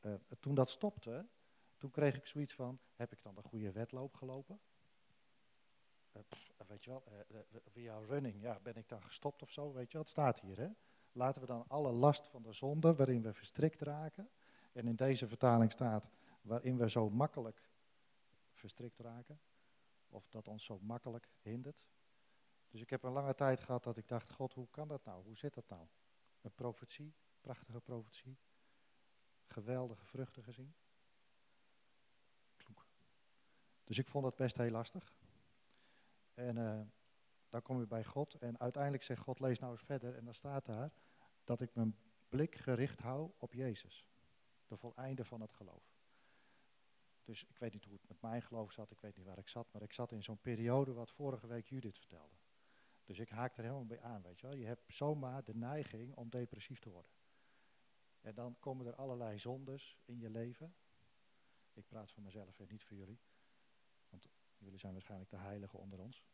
Uh, 0.00 0.14
toen 0.40 0.54
dat 0.54 0.70
stopte, 0.70 1.26
toen 1.76 1.90
kreeg 1.90 2.16
ik 2.16 2.26
zoiets 2.26 2.54
van, 2.54 2.78
heb 2.94 3.12
ik 3.12 3.22
dan 3.22 3.34
de 3.34 3.42
goede 3.42 3.72
wedloop 3.72 4.14
gelopen? 4.14 4.60
Uh, 6.12 6.22
pff, 6.28 6.52
weet 6.66 6.84
je 6.84 6.90
wel, 6.90 7.04
via 7.66 7.98
running, 7.98 8.42
ja, 8.42 8.60
ben 8.62 8.76
ik 8.76 8.88
dan 8.88 9.02
gestopt 9.02 9.42
of 9.42 9.50
zo? 9.50 9.72
Weet 9.72 9.92
je 9.92 9.98
het 9.98 10.08
staat 10.08 10.40
hier 10.40 10.58
hè. 10.58 10.68
Laten 11.12 11.40
we 11.40 11.46
dan 11.46 11.64
alle 11.68 11.92
last 11.92 12.26
van 12.26 12.42
de 12.42 12.52
zonde 12.52 12.94
waarin 12.94 13.22
we 13.22 13.32
verstrikt 13.32 13.80
raken, 13.80 14.30
en 14.72 14.86
in 14.86 14.96
deze 14.96 15.28
vertaling 15.28 15.72
staat, 15.72 16.08
waarin 16.42 16.76
we 16.76 16.90
zo 16.90 17.10
makkelijk 17.10 17.68
verstrikt 18.64 18.98
raken. 18.98 19.40
Of 20.08 20.28
dat 20.28 20.48
ons 20.48 20.64
zo 20.64 20.78
makkelijk 20.78 21.28
hindert. 21.40 21.84
Dus 22.68 22.80
ik 22.80 22.90
heb 22.90 23.02
een 23.02 23.12
lange 23.12 23.34
tijd 23.34 23.60
gehad 23.60 23.84
dat 23.84 23.96
ik 23.96 24.08
dacht, 24.08 24.30
God, 24.30 24.52
hoe 24.52 24.68
kan 24.70 24.88
dat 24.88 25.04
nou? 25.04 25.24
Hoe 25.24 25.36
zit 25.36 25.54
dat 25.54 25.68
nou? 25.68 25.86
Een 26.40 26.54
profetie, 26.54 27.14
prachtige 27.40 27.80
profetie. 27.80 28.38
Geweldige 29.46 30.04
vruchten 30.04 30.42
gezien. 30.42 30.74
Kloek. 32.56 32.86
Dus 33.84 33.98
ik 33.98 34.08
vond 34.08 34.24
dat 34.24 34.36
best 34.36 34.56
heel 34.56 34.70
lastig. 34.70 35.14
En 36.34 36.56
uh, 36.56 36.80
dan 37.48 37.62
kom 37.62 37.80
je 37.80 37.86
bij 37.86 38.04
God 38.04 38.34
en 38.34 38.60
uiteindelijk 38.60 39.02
zegt 39.02 39.22
God, 39.22 39.40
lees 39.40 39.58
nou 39.58 39.72
eens 39.72 39.82
verder. 39.82 40.16
En 40.16 40.24
dan 40.24 40.34
staat 40.34 40.66
daar 40.66 40.92
dat 41.44 41.60
ik 41.60 41.74
mijn 41.74 41.96
blik 42.28 42.54
gericht 42.54 42.98
hou 43.00 43.30
op 43.38 43.52
Jezus. 43.52 44.08
De 44.66 44.76
voleinde 44.76 45.24
van 45.24 45.40
het 45.40 45.52
geloof. 45.52 45.93
Dus 47.24 47.44
ik 47.44 47.58
weet 47.58 47.72
niet 47.72 47.84
hoe 47.84 47.94
het 47.94 48.08
met 48.08 48.20
mijn 48.20 48.42
geloof 48.42 48.72
zat, 48.72 48.90
ik 48.90 49.00
weet 49.00 49.16
niet 49.16 49.26
waar 49.26 49.38
ik 49.38 49.48
zat, 49.48 49.72
maar 49.72 49.82
ik 49.82 49.92
zat 49.92 50.12
in 50.12 50.22
zo'n 50.22 50.40
periode 50.40 50.92
wat 50.92 51.10
vorige 51.10 51.46
week 51.46 51.66
Judith 51.66 51.98
vertelde. 51.98 52.34
Dus 53.04 53.18
ik 53.18 53.28
haak 53.28 53.56
er 53.56 53.62
helemaal 53.62 53.86
bij 53.86 54.00
aan, 54.00 54.22
weet 54.22 54.40
je 54.40 54.46
wel. 54.46 54.56
Je 54.56 54.66
hebt 54.66 54.84
zomaar 54.86 55.44
de 55.44 55.54
neiging 55.54 56.14
om 56.14 56.30
depressief 56.30 56.78
te 56.78 56.90
worden. 56.90 57.10
En 58.20 58.34
dan 58.34 58.58
komen 58.58 58.86
er 58.86 58.94
allerlei 58.94 59.38
zondes 59.38 59.98
in 60.04 60.18
je 60.18 60.30
leven. 60.30 60.74
Ik 61.72 61.86
praat 61.86 62.12
voor 62.12 62.22
mezelf 62.22 62.58
en 62.58 62.66
niet 62.68 62.84
voor 62.84 62.96
jullie. 62.96 63.20
Want 64.08 64.28
jullie 64.58 64.78
zijn 64.78 64.92
waarschijnlijk 64.92 65.30
de 65.30 65.36
heiligen 65.36 65.78
onder 65.78 65.98
ons. 65.98 66.24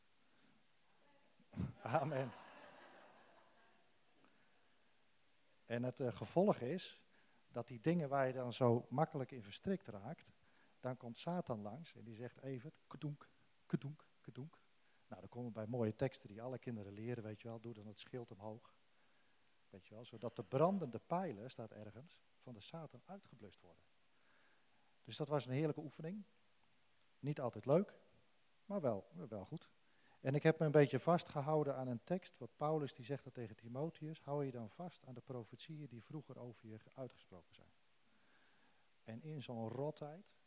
Amen. 1.83 2.33
En 5.67 5.83
het 5.83 6.01
uh, 6.01 6.13
gevolg 6.13 6.61
is 6.61 7.01
dat 7.49 7.69
die 7.69 7.81
dingen 7.81 8.09
waar 8.09 8.27
je 8.27 8.33
dan 8.33 8.53
zo 8.53 8.87
makkelijk 8.89 9.31
in 9.31 9.43
verstrikt 9.43 9.87
raakt, 9.87 10.33
dan 10.81 10.97
komt 10.97 11.19
Satan 11.19 11.61
langs 11.61 11.95
en 11.95 12.05
die 12.05 12.15
zegt 12.15 12.43
even, 12.43 12.73
kedoenk, 12.87 13.29
kedoenk, 13.67 14.07
kedoenk. 14.21 14.59
Nou, 15.07 15.21
dan 15.21 15.31
komen 15.31 15.49
we 15.49 15.55
bij 15.55 15.67
mooie 15.67 15.97
teksten 15.97 16.29
die 16.29 16.43
alle 16.43 16.59
kinderen 16.59 16.93
leren, 16.93 17.23
weet 17.23 17.41
je 17.41 17.49
wel. 17.49 17.61
Doe 17.61 17.75
dan 17.75 17.87
het 17.87 17.99
schild 17.99 18.31
omhoog. 18.31 18.75
Weet 19.71 19.87
je 19.87 19.95
wel, 19.95 20.05
zodat 20.05 20.37
de 20.37 20.43
brandende 20.43 20.99
pijlen, 20.99 21.51
staat 21.51 21.71
ergens, 21.71 22.23
van 22.39 22.55
de 22.55 22.61
Satan 22.61 23.03
uitgeblust 23.05 23.61
worden. 23.61 23.85
Dus 25.05 25.17
dat 25.17 25.29
was 25.29 25.47
een 25.47 25.53
heerlijke 25.53 25.81
oefening. 25.81 26.25
Niet 27.19 27.41
altijd 27.41 27.67
leuk, 27.67 27.95
maar 28.65 28.81
wel, 28.81 29.07
wel 29.29 29.45
goed. 29.45 29.71
En 30.21 30.35
ik 30.35 30.43
heb 30.43 30.59
me 30.59 30.65
een 30.65 30.73
beetje 30.73 30.99
vastgehouden 30.99 31.77
aan 31.77 31.89
een 31.89 32.05
tekst, 32.05 32.39
wat 32.39 32.57
Paulus 32.57 32.95
die 32.95 33.05
zegt 33.05 33.35
tegen 33.35 33.57
Timotheus, 33.57 34.21
hou 34.23 34.45
je 34.45 34.51
dan 34.51 34.71
vast 34.71 35.07
aan 35.07 35.15
de 35.15 35.21
profetieën 35.21 35.89
die 35.89 36.05
vroeger 36.05 36.39
over 36.39 36.69
je 36.69 36.79
uitgesproken 36.95 37.55
zijn. 37.55 37.73
En 39.05 39.23
in 39.23 39.43
zo'n 39.43 39.69
rotheid 39.69 40.40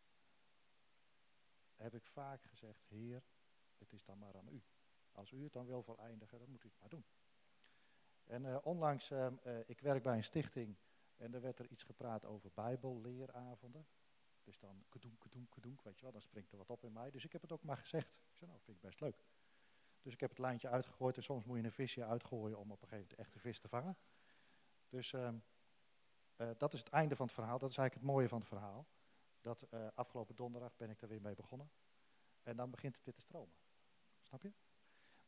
heb 1.83 1.95
ik 1.95 2.05
vaak 2.05 2.43
gezegd, 2.43 2.85
Heer, 2.87 3.23
het 3.77 3.93
is 3.93 4.03
dan 4.03 4.17
maar 4.17 4.35
aan 4.35 4.47
u. 4.47 4.63
Als 5.11 5.31
u 5.31 5.43
het 5.43 5.53
dan 5.53 5.65
wil 5.65 5.83
voleindigen, 5.83 6.39
dan 6.39 6.49
moet 6.49 6.63
u 6.63 6.67
het 6.67 6.79
maar 6.79 6.89
doen. 6.89 7.05
En 8.23 8.43
uh, 8.43 8.57
onlangs, 8.63 9.09
uh, 9.09 9.27
uh, 9.45 9.59
ik 9.69 9.79
werk 9.79 10.03
bij 10.03 10.15
een 10.15 10.23
stichting 10.23 10.77
en 11.17 11.33
er 11.33 11.41
werd 11.41 11.59
er 11.59 11.67
iets 11.67 11.83
gepraat 11.83 12.25
over 12.25 12.51
bijbelleeravonden. 12.53 13.87
Dus 14.43 14.59
dan 14.59 14.83
kedoenk, 14.89 15.19
kedoenk, 15.19 15.51
kedoenk, 15.51 15.81
weet 15.81 15.95
je 15.95 16.03
wel, 16.03 16.11
dan 16.11 16.21
springt 16.21 16.51
er 16.51 16.57
wat 16.57 16.69
op 16.69 16.83
in 16.83 16.93
mij. 16.93 17.11
Dus 17.11 17.23
ik 17.23 17.31
heb 17.31 17.41
het 17.41 17.51
ook 17.51 17.63
maar 17.63 17.77
gezegd. 17.77 18.07
Ik 18.07 18.35
zei, 18.37 18.49
nou, 18.49 18.61
vind 18.63 18.77
ik 18.77 18.83
best 18.83 18.99
leuk. 18.99 19.23
Dus 20.01 20.13
ik 20.13 20.19
heb 20.19 20.29
het 20.29 20.39
lijntje 20.39 20.69
uitgegooid 20.69 21.17
en 21.17 21.23
soms 21.23 21.45
moet 21.45 21.57
je 21.57 21.63
een 21.63 21.71
visje 21.71 22.05
uitgooien 22.05 22.57
om 22.57 22.71
op 22.71 22.81
een 22.81 22.87
gegeven 22.87 23.09
moment 23.09 23.19
echte 23.19 23.39
vis 23.39 23.59
te 23.59 23.67
vangen. 23.67 23.97
Dus 24.87 25.13
ehm, 25.13 25.37
dat 26.57 26.73
is 26.73 26.79
het 26.79 26.89
einde 26.89 27.15
van 27.15 27.25
het 27.25 27.35
verhaal. 27.35 27.59
Dat 27.59 27.69
is 27.69 27.77
eigenlijk 27.77 28.07
het 28.07 28.15
mooie 28.15 28.27
van 28.27 28.39
het 28.39 28.47
verhaal. 28.47 28.87
Dat 29.43 29.67
afgelopen 29.95 30.35
donderdag 30.35 30.75
ben 30.75 30.89
ik 30.89 31.01
er 31.01 31.07
weer 31.07 31.21
mee 31.21 31.35
begonnen. 31.35 31.71
En 32.43 32.55
dan 32.55 32.71
begint 32.71 32.95
het 32.95 33.05
weer 33.05 33.13
te 33.13 33.21
stromen. 33.21 33.55
Snap 34.21 34.41
je? 34.41 34.53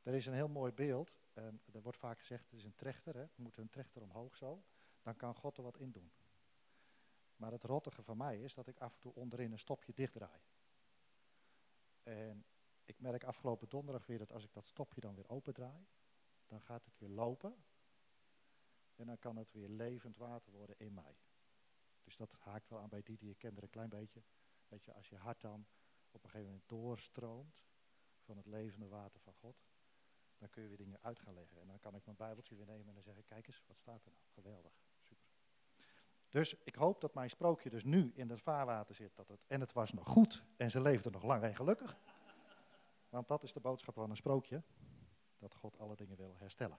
Er 0.03 0.13
is 0.13 0.25
een 0.25 0.33
heel 0.33 0.47
mooi 0.47 0.71
beeld. 0.71 1.19
Um, 1.33 1.61
er 1.73 1.81
wordt 1.81 1.97
vaak 1.97 2.19
gezegd, 2.19 2.43
het 2.43 2.53
is 2.53 2.63
een 2.63 2.75
trechter. 2.75 3.15
Hè? 3.15 3.25
We 3.25 3.41
moeten 3.41 3.61
een 3.61 3.69
trechter 3.69 4.01
omhoog 4.01 4.35
zo. 4.35 4.63
Dan 5.01 5.15
kan 5.15 5.35
God 5.35 5.57
er 5.57 5.63
wat 5.63 5.77
in 5.77 5.91
doen. 5.91 6.11
Maar 7.35 7.51
het 7.51 7.63
rottige 7.63 8.03
van 8.03 8.17
mij 8.17 8.41
is 8.41 8.53
dat 8.53 8.67
ik 8.67 8.79
af 8.79 8.93
en 8.93 8.99
toe 8.99 9.13
onderin 9.13 9.51
een 9.51 9.59
stopje 9.59 9.93
dichtdraai. 9.93 10.41
En 12.03 12.45
ik 12.83 12.99
merk 12.99 13.23
afgelopen 13.23 13.69
donderdag 13.69 14.05
weer 14.05 14.17
dat 14.17 14.31
als 14.31 14.43
ik 14.43 14.53
dat 14.53 14.67
stopje 14.67 15.01
dan 15.01 15.15
weer 15.15 15.29
opendraai, 15.29 15.87
dan 16.45 16.61
gaat 16.61 16.85
het 16.85 16.99
weer 16.99 17.09
lopen. 17.09 17.65
En 18.95 19.05
dan 19.05 19.19
kan 19.19 19.35
het 19.35 19.51
weer 19.51 19.69
levend 19.69 20.17
water 20.17 20.51
worden 20.51 20.79
in 20.79 20.93
mij. 20.93 21.15
Dus 22.05 22.15
dat 22.17 22.31
haakt 22.39 22.69
wel 22.69 22.79
aan 22.79 22.89
bij 22.89 23.01
die 23.03 23.17
die 23.17 23.27
je 23.27 23.35
kent 23.35 23.57
er 23.57 23.63
een 23.63 23.69
klein 23.69 23.89
beetje. 23.89 24.23
Weet 24.67 24.85
je, 24.85 24.93
als 24.93 25.09
je 25.09 25.17
hart 25.17 25.41
dan 25.41 25.65
op 26.11 26.23
een 26.23 26.29
gegeven 26.29 26.51
moment 26.51 26.69
doorstroomt 26.69 27.65
van 28.19 28.37
het 28.37 28.45
levende 28.45 28.87
water 28.87 29.19
van 29.19 29.33
God, 29.33 29.63
dan 30.37 30.49
kun 30.49 30.61
je 30.61 30.67
weer 30.67 30.77
dingen 30.77 30.99
uit 31.01 31.19
gaan 31.19 31.33
leggen. 31.33 31.61
En 31.61 31.67
dan 31.67 31.79
kan 31.79 31.95
ik 31.95 32.05
mijn 32.05 32.17
bijbeltje 32.17 32.55
weer 32.55 32.65
nemen 32.65 32.87
en 32.87 32.93
dan 32.93 33.03
zeg 33.03 33.17
ik, 33.17 33.25
kijk 33.25 33.47
eens, 33.47 33.63
wat 33.67 33.77
staat 33.77 34.05
er 34.05 34.11
nou? 34.11 34.23
Geweldig, 34.33 34.73
super. 35.01 35.29
Dus 36.29 36.53
ik 36.63 36.75
hoop 36.75 37.01
dat 37.01 37.13
mijn 37.13 37.29
sprookje 37.29 37.69
dus 37.69 37.83
nu 37.83 38.11
in 38.15 38.29
het 38.29 38.41
vaarwater 38.41 38.95
zit. 38.95 39.15
Dat 39.15 39.27
het, 39.27 39.45
en 39.47 39.59
het 39.59 39.73
was 39.73 39.93
nog 39.93 40.07
goed 40.07 40.43
en 40.57 40.71
ze 40.71 40.81
leefde 40.81 41.09
nog 41.09 41.23
lang 41.23 41.43
en 41.43 41.55
gelukkig. 41.55 41.97
Want 43.09 43.27
dat 43.27 43.43
is 43.43 43.53
de 43.53 43.59
boodschap 43.59 43.93
van 43.93 44.09
een 44.09 44.15
sprookje. 44.15 44.63
Dat 45.37 45.55
God 45.55 45.77
alle 45.77 45.95
dingen 45.95 46.17
wil 46.17 46.35
herstellen. 46.37 46.77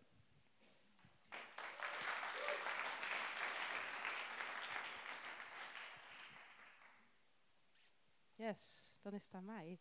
Yes, 8.46 8.96
dan 9.02 9.12
is 9.12 9.24
het 9.24 9.34
aan 9.34 9.44
mij. 9.44 9.80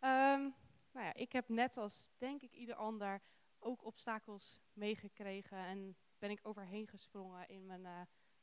Um, 0.00 0.54
nou 0.92 1.06
ja, 1.06 1.14
ik 1.14 1.32
heb 1.32 1.48
net 1.48 1.76
als 1.76 2.10
denk 2.18 2.42
ik 2.42 2.52
ieder 2.52 2.74
ander 2.74 3.22
ook 3.58 3.84
obstakels 3.84 4.60
meegekregen 4.72 5.58
en 5.58 5.96
ben 6.18 6.30
ik 6.30 6.40
overheen 6.42 6.88
gesprongen 6.88 7.48
in 7.48 7.66
mijn, 7.66 7.84
uh, 7.84 8.00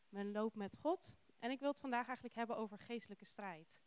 mijn 0.09 0.31
loop 0.31 0.55
met 0.55 0.77
God. 0.77 1.15
En 1.39 1.51
ik 1.51 1.59
wil 1.59 1.69
het 1.69 1.79
vandaag 1.79 2.05
eigenlijk 2.05 2.35
hebben 2.35 2.57
over 2.57 2.79
geestelijke 2.79 3.25
strijd. 3.25 3.79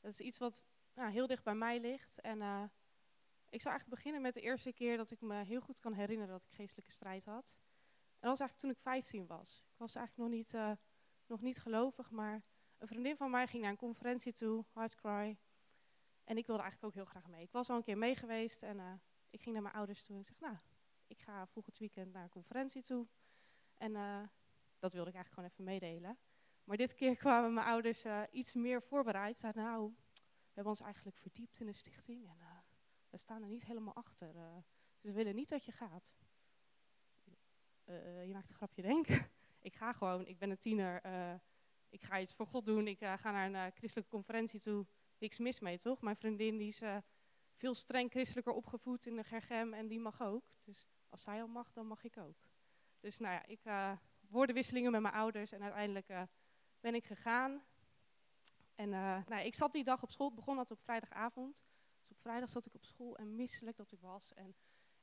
Dat 0.00 0.12
is 0.12 0.20
iets 0.20 0.38
wat 0.38 0.64
nou, 0.94 1.10
heel 1.10 1.26
dicht 1.26 1.44
bij 1.44 1.54
mij 1.54 1.80
ligt. 1.80 2.20
En 2.20 2.38
uh, 2.38 2.64
ik 3.48 3.60
zou 3.60 3.74
eigenlijk 3.74 3.88
beginnen 3.88 4.22
met 4.22 4.34
de 4.34 4.40
eerste 4.40 4.72
keer 4.72 4.96
dat 4.96 5.10
ik 5.10 5.20
me 5.20 5.44
heel 5.44 5.60
goed 5.60 5.78
kan 5.78 5.92
herinneren 5.92 6.32
dat 6.32 6.44
ik 6.44 6.54
geestelijke 6.54 6.92
strijd 6.92 7.24
had. 7.24 7.56
En 8.20 8.28
dat 8.28 8.38
was 8.38 8.40
eigenlijk 8.40 8.58
toen 8.58 8.70
ik 8.70 8.78
15 8.78 9.26
was. 9.26 9.64
Ik 9.72 9.78
was 9.78 9.94
eigenlijk 9.94 10.28
nog 10.28 10.38
niet, 10.38 10.52
uh, 10.52 10.72
nog 11.26 11.40
niet 11.40 11.58
gelovig, 11.58 12.10
maar 12.10 12.42
een 12.82 12.88
vriendin 12.88 13.16
van 13.16 13.30
mij 13.30 13.46
ging 13.46 13.62
naar 13.62 13.70
een 13.70 13.76
conferentie 13.76 14.32
toe, 14.32 14.64
Heartcry. 14.72 15.38
En 16.24 16.36
ik 16.36 16.46
wilde 16.46 16.62
eigenlijk 16.62 16.84
ook 16.84 16.94
heel 16.94 17.10
graag 17.10 17.28
mee. 17.28 17.42
Ik 17.42 17.52
was 17.52 17.70
al 17.70 17.76
een 17.76 17.82
keer 17.82 17.98
mee 17.98 18.14
geweest 18.14 18.62
en 18.62 18.76
uh, 18.76 18.92
ik 19.30 19.40
ging 19.40 19.54
naar 19.54 19.62
mijn 19.62 19.74
ouders 19.74 20.04
toe 20.04 20.14
en 20.14 20.20
ik 20.20 20.26
zeg, 20.26 20.40
nou, 20.40 20.56
ik 21.06 21.20
ga 21.20 21.46
volgend 21.46 21.78
weekend 21.78 22.12
naar 22.12 22.22
een 22.22 22.28
conferentie 22.28 22.82
toe. 22.82 23.06
En 23.74 23.92
uh, 23.92 24.22
dat 24.78 24.92
wilde 24.92 25.10
ik 25.10 25.14
eigenlijk 25.14 25.28
gewoon 25.34 25.48
even 25.48 25.64
meedelen. 25.64 26.18
Maar 26.64 26.76
dit 26.76 26.94
keer 26.94 27.16
kwamen 27.24 27.54
mijn 27.54 27.66
ouders 27.66 28.04
uh, 28.04 28.22
iets 28.30 28.54
meer 28.54 28.82
voorbereid. 28.82 29.34
Ze 29.34 29.40
zeiden, 29.40 29.62
nou, 29.62 29.88
we 29.88 30.52
hebben 30.52 30.72
ons 30.72 30.80
eigenlijk 30.80 31.16
verdiept 31.16 31.60
in 31.60 31.66
de 31.66 31.72
stichting 31.72 32.28
en 32.28 32.36
we 33.10 33.16
staan 33.16 33.42
er 33.42 33.48
niet 33.48 33.64
helemaal 33.64 33.94
achter. 33.94 34.32
dus 34.32 34.64
we 35.00 35.12
willen 35.12 35.34
niet 35.34 35.48
dat 35.48 35.64
je 35.64 35.72
gaat. 35.72 36.14
je 37.84 38.30
maakt 38.32 38.50
een 38.50 38.56
grapje, 38.56 38.82
denk 38.82 39.06
ik. 39.68 39.74
ga 39.74 39.92
gewoon, 39.92 40.26
ik 40.26 40.38
ben 40.38 40.50
een 40.50 40.58
tiener, 40.58 41.00
ik 41.92 42.02
ga 42.02 42.20
iets 42.20 42.34
voor 42.34 42.46
God 42.46 42.64
doen. 42.64 42.86
Ik 42.86 42.98
ga 42.98 43.30
naar 43.30 43.66
een 43.66 43.72
christelijke 43.72 44.10
conferentie 44.10 44.60
toe 44.60 44.86
niks 45.18 45.38
mis 45.38 45.60
mee, 45.60 45.78
toch? 45.78 46.00
Mijn 46.00 46.16
vriendin 46.16 46.56
die 46.56 46.68
is 46.68 46.82
uh, 46.82 46.96
veel 47.54 47.74
streng 47.74 48.10
christelijker 48.10 48.52
opgevoed 48.52 49.06
in 49.06 49.16
de 49.16 49.24
Gergem 49.24 49.74
en 49.74 49.88
die 49.88 50.00
mag 50.00 50.22
ook. 50.22 50.44
Dus 50.64 50.86
als 51.08 51.22
zij 51.22 51.40
al 51.42 51.48
mag, 51.48 51.72
dan 51.72 51.86
mag 51.86 52.04
ik 52.04 52.16
ook. 52.16 52.48
Dus 53.00 53.18
nou 53.18 53.34
ja, 53.34 53.46
ik 53.46 53.60
woordenwisselingen 54.20 54.90
met 54.90 55.00
mijn 55.00 55.14
ouders 55.14 55.52
en 55.52 55.62
uiteindelijk 55.62 56.28
ben 56.80 56.94
ik 56.94 57.04
gegaan. 57.04 57.62
En 58.74 58.88
nou, 58.88 59.42
ik 59.44 59.54
zat 59.54 59.72
die 59.72 59.84
dag 59.84 60.02
op 60.02 60.10
school, 60.10 60.32
begon 60.32 60.56
dat 60.56 60.70
op 60.70 60.80
vrijdagavond. 60.80 61.64
Dus 61.98 62.10
op 62.10 62.18
vrijdag 62.20 62.48
zat 62.48 62.66
ik 62.66 62.74
op 62.74 62.84
school 62.84 63.16
en 63.16 63.36
misselijk 63.36 63.76
dat 63.76 63.92
ik 63.92 64.00
was. 64.00 64.34
En 64.34 64.48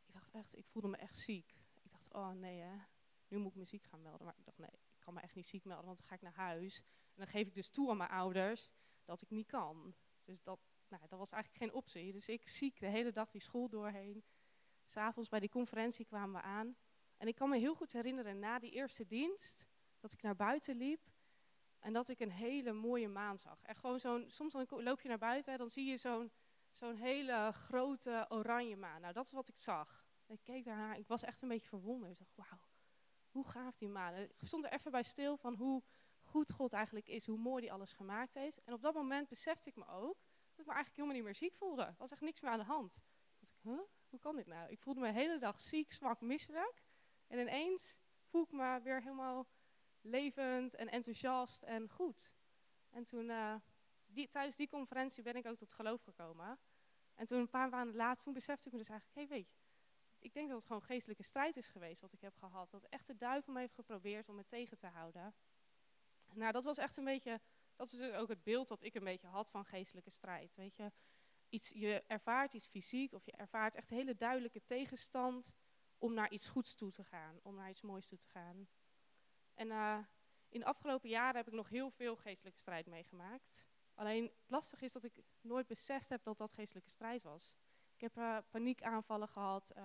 ik 0.05 0.13
dacht 0.13 0.31
echt, 0.31 0.57
ik 0.57 0.65
voelde 0.65 0.87
me 0.87 0.97
echt 0.97 1.17
ziek. 1.17 1.55
Ik 1.83 1.91
dacht, 1.91 2.13
oh 2.13 2.29
nee 2.29 2.59
hè, 2.59 2.75
nu 3.27 3.37
moet 3.37 3.51
ik 3.51 3.57
me 3.57 3.65
ziek 3.65 3.83
gaan 3.83 4.01
melden. 4.01 4.25
Maar 4.25 4.35
ik 4.37 4.45
dacht, 4.45 4.57
nee, 4.57 4.79
kan 4.99 5.13
me 5.13 5.21
echt 5.21 5.35
niet 5.35 5.47
ziek 5.47 5.65
melden, 5.65 5.85
want 5.85 5.97
dan 5.97 6.07
ga 6.07 6.15
ik 6.15 6.21
naar 6.21 6.45
huis. 6.45 6.77
En 6.77 7.15
dan 7.15 7.27
geef 7.27 7.47
ik 7.47 7.53
dus 7.53 7.69
toe 7.69 7.89
aan 7.89 7.97
mijn 7.97 8.09
ouders 8.09 8.69
dat 9.05 9.21
ik 9.21 9.29
niet 9.29 9.47
kan. 9.47 9.95
Dus 10.23 10.43
dat, 10.43 10.59
nou, 10.87 11.03
dat 11.07 11.19
was 11.19 11.31
eigenlijk 11.31 11.63
geen 11.63 11.73
optie. 11.73 12.11
Dus 12.11 12.29
ik 12.29 12.47
ziek 12.47 12.79
de 12.79 12.87
hele 12.87 13.11
dag 13.11 13.29
die 13.31 13.41
school 13.41 13.69
doorheen. 13.69 14.23
S'avonds 14.85 15.29
bij 15.29 15.39
die 15.39 15.49
conferentie 15.49 16.05
kwamen 16.05 16.41
we 16.41 16.47
aan. 16.47 16.75
En 17.17 17.27
ik 17.27 17.35
kan 17.35 17.49
me 17.49 17.57
heel 17.57 17.75
goed 17.75 17.91
herinneren, 17.91 18.39
na 18.39 18.59
die 18.59 18.71
eerste 18.71 19.05
dienst, 19.05 19.67
dat 19.99 20.13
ik 20.13 20.21
naar 20.21 20.35
buiten 20.35 20.75
liep. 20.75 21.11
En 21.79 21.93
dat 21.93 22.07
ik 22.07 22.19
een 22.19 22.31
hele 22.31 22.71
mooie 22.71 23.07
maan 23.07 23.39
zag. 23.39 23.61
En 23.61 23.75
gewoon 23.75 23.99
zo'n, 23.99 24.25
soms 24.29 24.53
dan 24.53 24.65
loop 24.69 25.01
je 25.01 25.07
naar 25.07 25.17
buiten 25.17 25.51
en 25.51 25.57
dan 25.57 25.71
zie 25.71 25.85
je 25.85 25.97
zo'n 25.97 26.31
zo'n 26.71 26.95
hele 26.95 27.51
grote 27.51 28.25
oranje 28.29 28.75
maan. 28.75 29.01
Nou, 29.01 29.13
dat 29.13 29.25
is 29.25 29.31
wat 29.31 29.47
ik 29.47 29.57
zag. 29.57 30.07
ik 30.27 30.43
keek 30.43 30.65
daarnaar, 30.65 30.97
ik 30.97 31.07
was 31.07 31.23
echt 31.23 31.41
een 31.41 31.47
beetje 31.47 31.67
verwonderd. 31.67 32.11
Ik 32.11 32.17
dacht, 32.19 32.49
wauw, 32.49 32.68
hoe 33.31 33.47
gaaf 33.47 33.77
die 33.77 33.89
maan. 33.89 34.13
ik 34.15 34.33
stond 34.41 34.65
er 34.65 34.71
even 34.71 34.91
bij 34.91 35.03
stil 35.03 35.37
van 35.37 35.55
hoe 35.55 35.83
goed 36.21 36.51
God 36.51 36.73
eigenlijk 36.73 37.07
is, 37.07 37.25
hoe 37.25 37.37
mooi 37.37 37.61
die 37.61 37.71
alles 37.71 37.93
gemaakt 37.93 38.33
heeft. 38.33 38.63
En 38.63 38.73
op 38.73 38.81
dat 38.81 38.93
moment 38.93 39.27
besefte 39.27 39.69
ik 39.69 39.75
me 39.75 39.87
ook 39.87 40.17
dat 40.49 40.59
ik 40.59 40.65
me 40.65 40.73
eigenlijk 40.73 40.95
helemaal 40.95 41.15
niet 41.15 41.23
meer 41.23 41.35
ziek 41.35 41.55
voelde. 41.55 41.81
Er 41.81 41.95
was 41.97 42.11
echt 42.11 42.21
niks 42.21 42.41
meer 42.41 42.51
aan 42.51 42.59
de 42.59 42.65
hand. 42.65 43.01
Ik, 43.39 43.49
huh? 43.61 43.79
Hoe 44.09 44.19
kan 44.19 44.35
dit 44.35 44.47
nou? 44.47 44.69
Ik 44.69 44.79
voelde 44.79 44.99
me 44.99 45.07
de 45.07 45.13
hele 45.13 45.39
dag 45.39 45.61
ziek, 45.61 45.91
zwak, 45.91 46.21
misselijk. 46.21 46.83
En 47.27 47.39
ineens 47.39 47.97
voel 48.25 48.43
ik 48.43 48.51
me 48.51 48.79
weer 48.83 49.01
helemaal 49.01 49.47
levend 50.01 50.75
en 50.75 50.89
enthousiast 50.89 51.63
en 51.63 51.89
goed. 51.89 52.31
En 52.89 53.03
toen, 53.03 53.25
uh, 53.25 53.55
die, 54.05 54.27
tijdens 54.27 54.55
die 54.55 54.69
conferentie 54.69 55.23
ben 55.23 55.35
ik 55.35 55.45
ook 55.45 55.57
tot 55.57 55.73
geloof 55.73 56.01
gekomen. 56.01 56.59
En 57.15 57.25
toen 57.25 57.39
een 57.39 57.49
paar 57.49 57.69
maanden 57.69 57.95
later, 57.95 58.23
toen 58.23 58.33
besefte 58.33 58.65
ik 58.65 58.71
me 58.71 58.77
dus 58.77 58.89
eigenlijk, 58.89 59.19
hey, 59.19 59.37
weet 59.37 59.51
je, 59.51 59.58
ik 60.19 60.33
denk 60.33 60.47
dat 60.47 60.57
het 60.57 60.67
gewoon 60.67 60.83
geestelijke 60.83 61.23
strijd 61.23 61.57
is 61.57 61.67
geweest 61.67 62.01
wat 62.01 62.13
ik 62.13 62.21
heb 62.21 62.35
gehad. 62.35 62.71
Dat 62.71 62.83
echt 62.83 63.07
de 63.07 63.17
duivel 63.17 63.53
me 63.53 63.59
heeft 63.59 63.73
geprobeerd 63.73 64.29
om 64.29 64.35
me 64.35 64.45
tegen 64.45 64.77
te 64.77 64.87
houden. 64.87 65.33
Nou, 66.33 66.51
dat 66.51 66.63
was 66.63 66.77
echt 66.77 66.97
een 66.97 67.03
beetje, 67.03 67.41
dat 67.75 67.91
is 67.91 67.97
dus 67.97 68.13
ook 68.13 68.29
het 68.29 68.43
beeld 68.43 68.67
dat 68.67 68.83
ik 68.83 68.95
een 68.95 69.03
beetje 69.03 69.27
had 69.27 69.49
van 69.49 69.65
geestelijke 69.65 70.09
strijd. 70.09 70.55
Weet 70.55 70.75
je, 70.75 70.91
iets, 71.49 71.69
je 71.69 72.03
ervaart 72.07 72.53
iets 72.53 72.67
fysiek 72.67 73.13
of 73.13 73.25
je 73.25 73.31
ervaart 73.31 73.75
echt 73.75 73.89
hele 73.89 74.15
duidelijke 74.15 74.63
tegenstand 74.65 75.53
om 75.97 76.13
naar 76.13 76.31
iets 76.31 76.47
goeds 76.47 76.75
toe 76.75 76.91
te 76.91 77.03
gaan, 77.03 77.39
om 77.43 77.55
naar 77.55 77.69
iets 77.69 77.81
moois 77.81 78.07
toe 78.07 78.17
te 78.17 78.27
gaan. 78.27 78.67
En 79.53 79.67
uh, 79.67 79.99
in 80.49 80.59
de 80.59 80.65
afgelopen 80.65 81.09
jaren 81.09 81.35
heb 81.35 81.47
ik 81.47 81.53
nog 81.53 81.69
heel 81.69 81.89
veel 81.89 82.15
geestelijke 82.15 82.59
strijd 82.59 82.85
meegemaakt. 82.85 83.67
Alleen 83.93 84.23
het 84.23 84.49
lastige 84.49 84.85
is 84.85 84.93
dat 84.93 85.03
ik 85.03 85.23
nooit 85.41 85.67
beseft 85.67 86.09
heb 86.09 86.23
dat 86.23 86.37
dat 86.37 86.53
geestelijke 86.53 86.89
strijd 86.89 87.23
was. 87.23 87.57
Ik 87.99 88.05
heb 88.13 88.17
uh, 88.17 88.37
paniekaanvallen 88.49 89.27
gehad, 89.27 89.71
uh, 89.77 89.83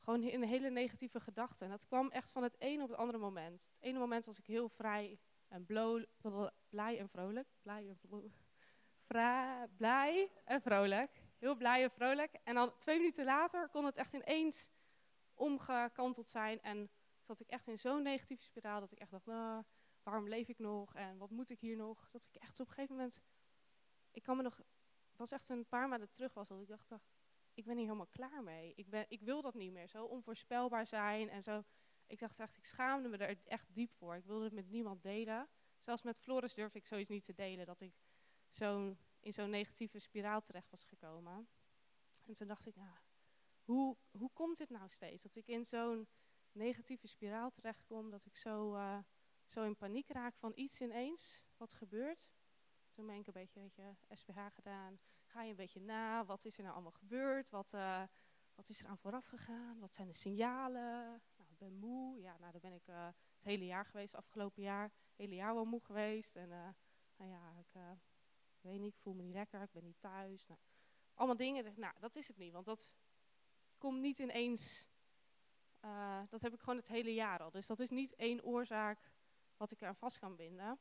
gewoon 0.00 0.22
een 0.22 0.42
hele 0.42 0.70
negatieve 0.70 1.20
gedachten. 1.20 1.66
En 1.66 1.72
dat 1.72 1.86
kwam 1.86 2.10
echt 2.10 2.32
van 2.32 2.42
het 2.42 2.60
ene 2.60 2.82
op 2.82 2.88
het 2.88 2.98
andere 2.98 3.18
moment. 3.18 3.70
Het 3.74 3.82
ene 3.82 3.98
moment 3.98 4.24
was 4.24 4.38
ik 4.38 4.46
heel 4.46 4.68
vrij 4.68 5.18
en 5.48 5.64
blij 5.64 6.98
en 6.98 7.08
vrolijk. 7.08 7.48
Blij 7.62 7.88
en, 7.88 7.98
vra, 9.06 9.66
blij 9.76 10.30
en 10.44 10.60
vrolijk. 10.62 11.22
Heel 11.38 11.54
blij 11.54 11.82
en 11.82 11.90
vrolijk. 11.90 12.38
En 12.44 12.54
dan 12.54 12.76
twee 12.76 12.98
minuten 12.98 13.24
later 13.24 13.68
kon 13.68 13.84
het 13.84 13.96
echt 13.96 14.12
ineens 14.12 14.70
omgekanteld 15.34 16.28
zijn. 16.28 16.62
En 16.62 16.90
zat 17.20 17.40
ik 17.40 17.48
echt 17.48 17.68
in 17.68 17.78
zo'n 17.78 18.02
negatieve 18.02 18.42
spiraal 18.42 18.80
dat 18.80 18.92
ik 18.92 18.98
echt 18.98 19.10
dacht, 19.10 19.26
nou, 19.26 19.62
waarom 20.02 20.28
leef 20.28 20.48
ik 20.48 20.58
nog 20.58 20.94
en 20.94 21.18
wat 21.18 21.30
moet 21.30 21.50
ik 21.50 21.60
hier 21.60 21.76
nog? 21.76 22.10
Dat 22.10 22.24
ik 22.24 22.34
echt 22.34 22.60
op 22.60 22.66
een 22.66 22.72
gegeven 22.72 22.96
moment, 22.96 23.22
ik 24.10 24.22
kan 24.22 24.36
me 24.36 24.42
nog, 24.42 24.60
was 25.16 25.30
echt 25.30 25.48
een 25.48 25.66
paar 25.66 25.88
maanden 25.88 26.10
terug 26.10 26.34
was 26.34 26.48
dat 26.48 26.60
ik 26.60 26.68
dacht, 26.68 26.90
ik 27.54 27.64
ben 27.64 27.76
hier 27.76 27.84
helemaal 27.84 28.06
klaar 28.06 28.42
mee. 28.42 28.72
Ik, 28.74 28.90
ben, 28.90 29.06
ik 29.08 29.20
wil 29.20 29.42
dat 29.42 29.54
niet 29.54 29.72
meer, 29.72 29.88
zo 29.88 30.04
onvoorspelbaar 30.04 30.86
zijn 30.86 31.28
en 31.28 31.42
zo. 31.42 31.62
Ik 32.06 32.18
dacht 32.18 32.38
echt, 32.40 32.56
ik 32.56 32.64
schaamde 32.64 33.08
me 33.08 33.16
er 33.16 33.38
echt 33.44 33.74
diep 33.74 33.92
voor. 33.92 34.16
Ik 34.16 34.24
wilde 34.24 34.44
het 34.44 34.52
met 34.52 34.70
niemand 34.70 35.02
delen. 35.02 35.48
Zelfs 35.78 36.02
met 36.02 36.20
Floris 36.20 36.54
durfde 36.54 36.78
ik 36.78 36.86
zoiets 36.86 37.08
niet 37.08 37.24
te 37.24 37.34
delen, 37.34 37.66
dat 37.66 37.80
ik 37.80 37.94
zo 38.50 38.96
in 39.20 39.32
zo'n 39.32 39.50
negatieve 39.50 39.98
spiraal 39.98 40.40
terecht 40.40 40.70
was 40.70 40.84
gekomen. 40.84 41.48
En 42.24 42.34
toen 42.34 42.46
dacht 42.46 42.66
ik, 42.66 42.76
nou, 42.76 42.96
hoe, 43.62 43.96
hoe 44.10 44.30
komt 44.32 44.56
dit 44.56 44.70
nou 44.70 44.90
steeds? 44.90 45.22
Dat 45.22 45.36
ik 45.36 45.48
in 45.48 45.64
zo'n 45.64 46.08
negatieve 46.52 47.06
spiraal 47.06 47.50
terechtkom, 47.50 48.10
dat 48.10 48.24
ik 48.24 48.36
zo, 48.36 48.74
uh, 48.74 48.98
zo 49.46 49.64
in 49.64 49.76
paniek 49.76 50.08
raak 50.08 50.36
van 50.36 50.52
iets 50.54 50.80
ineens, 50.80 51.44
wat 51.56 51.72
gebeurt. 51.72 52.30
Toen 52.90 53.06
ben 53.06 53.16
ik 53.16 53.26
een 53.26 53.32
beetje, 53.32 53.60
weet 53.60 53.74
je, 53.74 53.94
SPH 54.08 54.46
gedaan. 54.52 55.00
Ga 55.32 55.42
je 55.42 55.50
een 55.50 55.56
beetje 55.56 55.80
na, 55.80 56.24
wat 56.24 56.44
is 56.44 56.56
er 56.56 56.62
nou 56.62 56.74
allemaal 56.74 56.92
gebeurd? 56.92 57.50
Wat, 57.50 57.72
uh, 57.72 58.02
wat 58.54 58.68
is 58.68 58.80
er 58.80 58.86
aan 58.86 58.98
vooraf 58.98 59.24
gegaan? 59.24 59.78
Wat 59.78 59.94
zijn 59.94 60.08
de 60.08 60.14
signalen? 60.14 61.22
Nou, 61.36 61.50
ik 61.50 61.58
ben 61.58 61.74
moe. 61.74 62.20
Ja, 62.20 62.36
nou, 62.38 62.52
dan 62.52 62.60
ben 62.60 62.72
ik 62.72 62.88
uh, 62.88 63.06
het 63.06 63.44
hele 63.44 63.64
jaar 63.64 63.84
geweest, 63.84 64.14
afgelopen 64.14 64.62
jaar. 64.62 64.84
Het 64.84 65.16
hele 65.16 65.34
jaar 65.34 65.54
wel 65.54 65.64
moe 65.64 65.80
geweest. 65.80 66.36
En 66.36 66.48
nou 67.16 67.30
ja, 67.30 67.52
ik 67.58 67.72
weet 68.60 68.78
niet, 68.78 68.92
ik 68.92 69.00
voel 69.00 69.14
me 69.14 69.22
niet 69.22 69.34
lekker, 69.34 69.62
ik 69.62 69.72
ben 69.72 69.84
niet 69.84 70.00
thuis. 70.00 70.46
Nou, 70.46 70.60
allemaal 71.14 71.36
dingen. 71.36 71.74
Nou, 71.76 71.94
dat 71.98 72.16
is 72.16 72.28
het 72.28 72.36
niet, 72.36 72.52
want 72.52 72.66
dat 72.66 72.92
komt 73.78 74.00
niet 74.00 74.18
ineens. 74.18 74.88
Dat 76.28 76.42
heb 76.42 76.52
ik 76.52 76.60
gewoon 76.60 76.76
het 76.76 76.88
hele 76.88 77.14
jaar 77.14 77.42
al. 77.42 77.50
Dus 77.50 77.66
dat 77.66 77.80
is 77.80 77.90
niet 77.90 78.14
één 78.14 78.44
oorzaak 78.44 79.12
wat 79.56 79.70
ik 79.70 79.80
er 79.80 79.94
vast 79.94 80.18
kan 80.18 80.36
binden. 80.36 80.78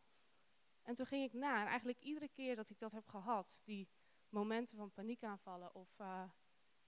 En 0.81 0.95
toen 0.95 1.05
ging 1.05 1.23
ik 1.23 1.33
na. 1.33 1.61
En 1.61 1.67
eigenlijk 1.67 1.99
iedere 1.99 2.29
keer 2.29 2.55
dat 2.55 2.69
ik 2.69 2.79
dat 2.79 2.91
heb 2.91 3.07
gehad, 3.07 3.61
die 3.65 3.87
momenten 4.31 4.77
van 4.77 4.91
paniekaanvallen 4.91 5.75
of 5.75 5.99
uh, 5.99 6.23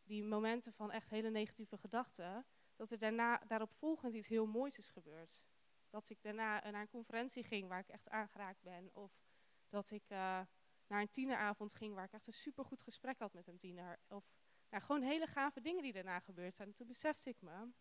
die 0.04 0.24
momenten 0.24 0.74
van 0.74 0.92
echt 0.92 1.10
hele 1.10 1.30
negatieve 1.30 1.78
gedachten, 1.78 2.46
dat 2.76 2.92
er 2.92 2.98
daarna, 2.98 3.42
daarop 3.48 3.72
volgend 3.72 4.14
iets 4.14 4.28
heel 4.28 4.46
moois 4.46 4.78
is 4.78 4.90
gebeurd. 4.90 5.44
Dat 5.90 6.10
ik 6.10 6.22
daarna 6.22 6.70
naar 6.72 6.82
een 6.82 6.88
conferentie 6.88 7.44
ging 7.44 7.68
waar 7.68 7.80
ik 7.80 7.88
echt 7.88 8.10
aangeraakt 8.10 8.62
ben. 8.62 8.90
Of 8.94 9.24
dat 9.70 9.92
ik 9.92 10.04
uh, 10.04 10.42
naar 10.88 11.02
een 11.02 11.10
tieneravond 11.10 11.74
ging 11.74 11.94
waar 11.94 12.06
ik 12.06 12.12
echt 12.12 12.28
een 12.28 12.34
supergoed 12.34 12.82
gesprek 12.82 13.20
had 13.20 13.34
met 13.34 13.48
een 13.48 13.58
tiener. 13.58 14.00
Of 14.08 14.34
nou, 14.70 14.84
gewoon 14.84 15.02
hele 15.02 15.28
gave 15.28 15.62
dingen 15.62 15.84
die 15.84 15.94
daarna 15.94 16.20
gebeurd 16.20 16.56
zijn. 16.56 16.68
En 16.68 16.74
toen 16.74 16.88
besefte 16.88 17.30
ik 17.30 17.42
me, 17.42 17.72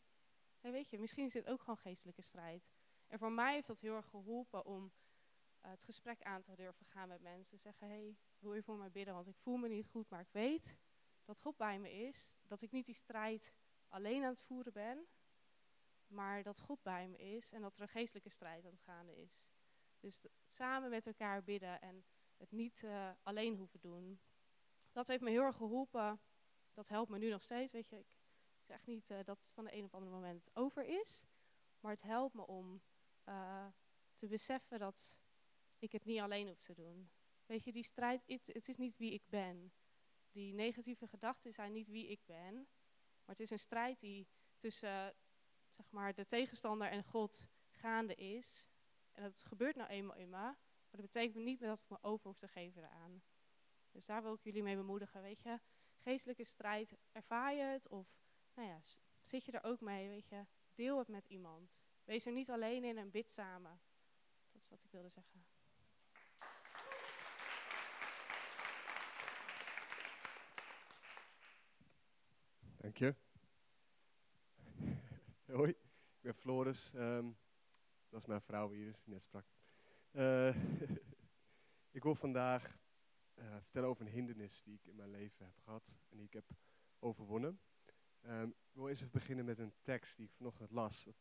weet 0.61 0.91
je, 0.91 0.99
misschien 0.99 1.25
is 1.25 1.33
dit 1.33 1.47
ook 1.47 1.61
gewoon 1.61 1.79
geestelijke 1.79 2.23
strijd. 2.23 2.71
En 3.07 3.19
voor 3.19 3.33
mij 3.33 3.55
heeft 3.55 3.67
dat 3.67 3.81
heel 3.81 3.95
erg 3.95 4.09
geholpen 4.09 4.65
om 4.65 4.93
het 5.71 5.85
gesprek 5.85 6.23
aan 6.23 6.43
te 6.43 6.55
durven 6.55 6.87
gaan 6.87 7.09
met 7.09 7.21
mensen. 7.21 7.59
Zeggen, 7.59 7.89
hey, 7.89 8.17
wil 8.39 8.55
je 8.55 8.63
voor 8.63 8.77
mij 8.77 8.91
bidden? 8.91 9.15
Want 9.15 9.29
ik 9.29 9.37
voel 9.37 9.57
me 9.57 9.69
niet 9.69 9.87
goed, 9.87 10.09
maar 10.09 10.21
ik 10.21 10.31
weet 10.31 10.77
dat 11.25 11.41
God 11.41 11.57
bij 11.57 11.79
me 11.79 11.93
is. 11.93 12.33
Dat 12.43 12.63
ik 12.63 12.71
niet 12.71 12.87
die 12.87 12.95
strijd 12.95 13.53
alleen 13.89 14.23
aan 14.23 14.31
het 14.31 14.43
voeren 14.43 14.73
ben, 14.73 15.07
maar 16.07 16.43
dat 16.43 16.61
God 16.61 16.83
bij 16.83 17.09
me 17.09 17.19
is 17.19 17.53
en 17.53 17.61
dat 17.61 17.77
er 17.77 17.83
een 17.83 17.89
geestelijke 17.89 18.31
strijd 18.31 18.65
aan 18.65 18.73
het 18.73 18.83
gaande 18.83 19.17
is. 19.17 19.47
Dus 20.01 20.21
samen 20.45 20.91
met 20.91 21.07
elkaar 21.07 21.43
bidden 21.43 21.81
en 21.81 22.05
het 22.37 22.51
niet 22.51 22.83
uh, 22.83 23.11
alleen 23.23 23.57
hoeven 23.57 23.81
doen. 23.81 24.21
Dat 24.93 25.07
heeft 25.07 25.23
me 25.23 25.31
heel 25.31 25.43
erg 25.43 25.57
geholpen. 25.57 26.21
Dat 26.73 26.89
helpt 26.89 27.11
me 27.11 27.19
nu 27.19 27.31
nog 27.31 27.43
steeds. 27.43 27.73
Weet 27.73 27.89
je, 27.89 27.99
ik 27.99 28.15
zeg 28.63 28.87
niet 28.87 29.11
uh, 29.11 29.19
dat 29.25 29.39
het 29.39 29.53
van 29.53 29.65
de 29.65 29.75
een 29.75 29.85
op 29.85 29.95
andere 29.95 30.13
moment 30.13 30.51
over 30.55 30.85
is. 30.85 31.25
Maar 31.81 31.93
het 31.93 32.03
helpt 32.03 32.35
me 32.35 32.47
om 32.47 32.83
te 34.15 34.27
beseffen 34.27 34.79
dat 34.79 35.17
ik 35.83 35.93
het 35.93 36.05
niet 36.05 36.21
alleen 36.21 36.49
hoef 36.49 36.61
te 36.61 36.75
doen. 36.75 37.11
Weet 37.47 37.65
je, 37.65 37.73
die 37.73 37.85
strijd, 37.85 38.23
het, 38.27 38.69
is 38.69 38.77
niet 38.77 38.97
wie 38.97 39.13
ik 39.13 39.23
ben. 39.27 39.73
Die 40.31 40.55
negatieve 40.55 41.07
gedachten 41.07 41.53
zijn 41.53 41.73
niet 41.73 41.89
wie 41.89 42.09
ik 42.09 42.21
ben. 42.25 42.55
Maar 42.55 43.35
het 43.35 43.41
is 43.41 43.51
een 43.51 43.59
strijd 43.59 44.01
die 44.01 44.27
tussen 44.57 45.15
zeg 45.69 45.91
maar, 45.91 46.15
de 46.15 46.25
tegenstander 46.25 46.89
en 46.89 47.05
God 47.05 47.47
gaande 47.71 48.15
is. 48.15 48.67
En 49.13 49.23
dat 49.23 49.43
gebeurt 49.47 49.77
nou 49.77 49.91
eenmaal 49.91 50.17
in 50.17 50.29
me. 50.29 50.37
Maar 50.37 50.57
dat 50.91 51.01
betekent 51.01 51.45
niet 51.45 51.61
dat 51.61 51.79
ik 51.79 51.89
me 51.89 51.99
over 52.01 52.27
hoef 52.27 52.39
te 52.39 52.49
geven 52.49 52.83
eraan. 52.83 53.23
Dus 53.91 54.07
daar 54.07 54.23
wil 54.23 54.35
ik 54.35 54.43
jullie 54.43 54.63
mee 54.63 54.77
bemoedigen, 54.77 55.23
weet 55.23 55.43
je. 55.43 55.61
Geestelijke 55.97 56.45
strijd, 56.45 56.97
ervaar 57.13 57.55
je 57.55 57.63
het? 57.63 57.89
Of 57.89 58.07
nou 58.55 58.69
ja, 58.69 58.83
zit 59.23 59.45
je 59.45 59.53
er 59.53 59.65
ook 59.65 59.81
mee, 59.81 60.09
weet 60.09 60.29
je. 60.29 60.47
Deel 60.75 60.99
het 60.99 61.09
met 61.09 61.27
iemand. 61.27 61.75
Wees 62.05 62.27
er 62.27 62.33
niet 62.33 62.51
alleen 62.51 62.85
in 62.85 62.99
en 62.99 63.11
bid 63.11 63.29
samen. 63.29 63.81
Dat 64.53 64.63
is 64.63 64.69
wat 64.69 64.85
ik 64.85 64.91
wilde 64.91 65.09
zeggen. 65.09 65.45
Dank 72.83 72.97
je. 72.97 73.15
Hoi, 75.57 75.71
ik 75.71 76.21
ben 76.21 76.35
Floris. 76.35 76.93
Um, 76.95 77.37
dat 78.09 78.21
is 78.21 78.27
mijn 78.27 78.41
vrouw 78.41 78.71
hier, 78.71 78.97
die 79.05 79.13
net 79.13 79.23
sprak. 79.23 79.45
Uh, 80.13 80.57
ik 81.97 82.03
wil 82.03 82.15
vandaag 82.15 82.79
uh, 83.35 83.45
vertellen 83.61 83.89
over 83.89 84.07
een 84.07 84.13
hindernis 84.13 84.63
die 84.63 84.75
ik 84.75 84.85
in 84.85 84.97
mijn 84.97 85.11
leven 85.11 85.45
heb 85.45 85.59
gehad 85.59 85.99
en 86.09 86.17
die 86.17 86.27
ik 86.27 86.33
heb 86.33 86.45
overwonnen. 86.99 87.61
Um, 88.27 88.49
ik 88.49 88.75
wil 88.75 88.89
eerst 88.89 89.01
even 89.01 89.13
beginnen 89.13 89.45
met 89.45 89.59
een 89.59 89.75
tekst 89.83 90.17
die 90.17 90.27
ik 90.27 90.33
vanochtend 90.33 90.71
las. 90.71 91.05
Het 91.05 91.17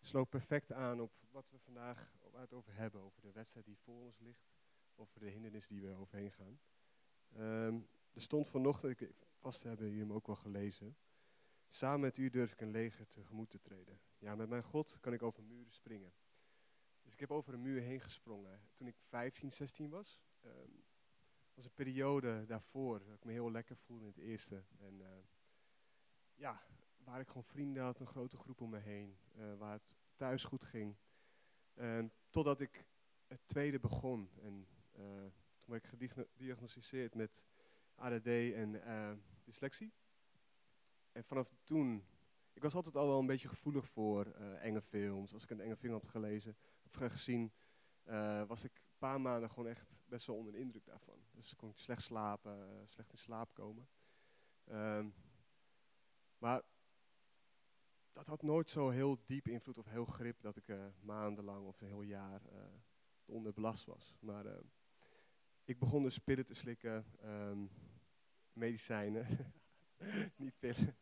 sloot 0.00 0.28
perfect 0.28 0.72
aan 0.72 1.00
op 1.00 1.12
wat 1.30 1.50
we 1.50 1.58
vandaag 1.58 2.12
over 2.50 2.74
hebben, 2.74 3.00
over 3.00 3.22
de 3.22 3.32
wedstrijd 3.32 3.66
die 3.66 3.78
voor 3.78 4.04
ons 4.04 4.18
ligt, 4.18 4.48
over 4.94 5.20
de 5.20 5.30
hindernis 5.30 5.68
die 5.68 5.82
we 5.82 5.94
overheen 5.94 6.32
gaan. 6.32 6.60
Um, 7.36 7.88
er 8.12 8.22
stond 8.22 8.48
vanochtend, 8.48 9.00
ik, 9.00 9.12
vast 9.34 9.62
hebben 9.62 9.86
jullie 9.86 10.00
hem 10.00 10.12
ook 10.12 10.26
wel 10.26 10.36
gelezen. 10.36 10.96
Samen 11.68 12.00
met 12.00 12.16
u 12.16 12.30
durf 12.30 12.52
ik 12.52 12.60
een 12.60 12.70
leger 12.70 13.06
tegemoet 13.06 13.50
te 13.50 13.60
treden. 13.60 14.00
Ja, 14.18 14.34
met 14.34 14.48
mijn 14.48 14.62
God 14.62 14.96
kan 15.00 15.12
ik 15.12 15.22
over 15.22 15.42
muren 15.42 15.72
springen. 15.72 16.12
Dus 17.02 17.12
ik 17.12 17.20
heb 17.20 17.30
over 17.30 17.54
een 17.54 17.62
muur 17.62 17.80
heen 17.80 18.00
gesprongen 18.00 18.60
toen 18.72 18.86
ik 18.86 18.96
15, 18.98 19.52
16 19.52 19.90
was. 19.90 20.20
Um, 20.44 20.84
was 21.54 21.64
een 21.64 21.74
periode 21.74 22.44
daarvoor 22.46 23.04
dat 23.04 23.14
ik 23.14 23.24
me 23.24 23.32
heel 23.32 23.50
lekker 23.50 23.76
voelde 23.76 24.04
in 24.04 24.10
het 24.10 24.20
eerste. 24.20 24.64
En 24.78 25.00
uh, 25.00 25.06
ja, 26.34 26.62
waar 26.96 27.20
ik 27.20 27.26
gewoon 27.26 27.44
vrienden 27.44 27.82
had, 27.82 28.00
een 28.00 28.06
grote 28.06 28.36
groep 28.36 28.60
om 28.60 28.70
me 28.70 28.78
heen. 28.78 29.18
Uh, 29.36 29.54
waar 29.54 29.72
het 29.72 29.94
thuis 30.16 30.44
goed 30.44 30.64
ging. 30.64 30.96
Uh, 31.74 32.04
totdat 32.30 32.60
ik 32.60 32.84
het 33.26 33.40
tweede 33.46 33.80
begon. 33.80 34.30
En 34.40 34.66
uh, 34.98 35.04
toen 35.60 35.80
werd 35.80 36.00
ik 36.00 36.10
gediagnosticeerd 36.10 37.14
met 37.14 37.42
ADD 38.00 38.26
en 38.26 38.82
dyslexie. 39.44 39.92
En 41.12 41.24
vanaf 41.24 41.54
toen, 41.64 42.04
ik 42.52 42.62
was 42.62 42.74
altijd 42.74 42.96
al 42.96 43.06
wel 43.06 43.18
een 43.18 43.26
beetje 43.26 43.48
gevoelig 43.48 43.88
voor 43.88 44.26
enge 44.60 44.80
films. 44.80 45.32
Als 45.32 45.42
ik 45.42 45.50
een 45.50 45.60
enge 45.60 45.76
film 45.76 45.92
had 45.92 46.08
gelezen, 46.08 46.56
gezien, 47.08 47.52
uh, 48.04 48.42
was 48.46 48.64
ik 48.64 48.74
een 48.74 48.98
paar 48.98 49.20
maanden 49.20 49.50
gewoon 49.50 49.68
echt 49.68 50.02
best 50.06 50.26
wel 50.26 50.36
onder 50.36 50.52
de 50.52 50.58
indruk 50.58 50.84
daarvan. 50.84 51.24
Dus 51.30 51.56
kon 51.56 51.70
ik 51.70 51.78
slecht 51.78 52.02
slapen, 52.02 52.58
uh, 52.58 52.80
slecht 52.84 53.12
in 53.12 53.18
slaap 53.18 53.54
komen. 53.54 53.88
Um, 54.70 55.14
maar 56.38 56.62
dat 58.12 58.26
had 58.26 58.42
nooit 58.42 58.70
zo 58.70 58.88
heel 58.88 59.18
diep 59.26 59.48
invloed 59.48 59.78
of 59.78 59.86
heel 59.86 60.04
grip 60.04 60.40
dat 60.40 60.56
ik 60.56 60.68
uh, 60.68 60.86
maandenlang 61.00 61.66
of 61.66 61.80
een 61.80 61.86
heel 61.86 62.02
jaar 62.02 62.42
onder 63.24 63.52
belast 63.52 63.84
was. 63.84 64.16
Maar 64.20 64.44
ik 65.64 65.78
begon 65.78 66.02
dus 66.02 66.18
pillen 66.18 66.46
te 66.46 66.54
slikken, 66.54 67.06
um, 67.24 67.70
medicijnen, 68.52 69.26
niet 70.36 70.58
pillen. 70.58 70.96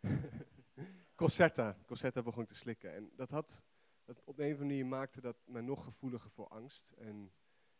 Concerta, 1.14 1.76
Concerta 1.86 2.22
begon 2.22 2.46
te 2.46 2.54
slikken. 2.54 2.94
En 2.94 3.10
dat 3.16 3.30
had 3.30 3.62
dat 4.04 4.22
op 4.24 4.38
een 4.38 4.44
of 4.44 4.50
andere 4.50 4.64
manier 4.64 4.86
maakte 4.86 5.20
dat 5.20 5.36
me 5.44 5.60
nog 5.60 5.84
gevoeliger 5.84 6.30
voor 6.30 6.48
angst. 6.48 6.92
En 6.92 7.32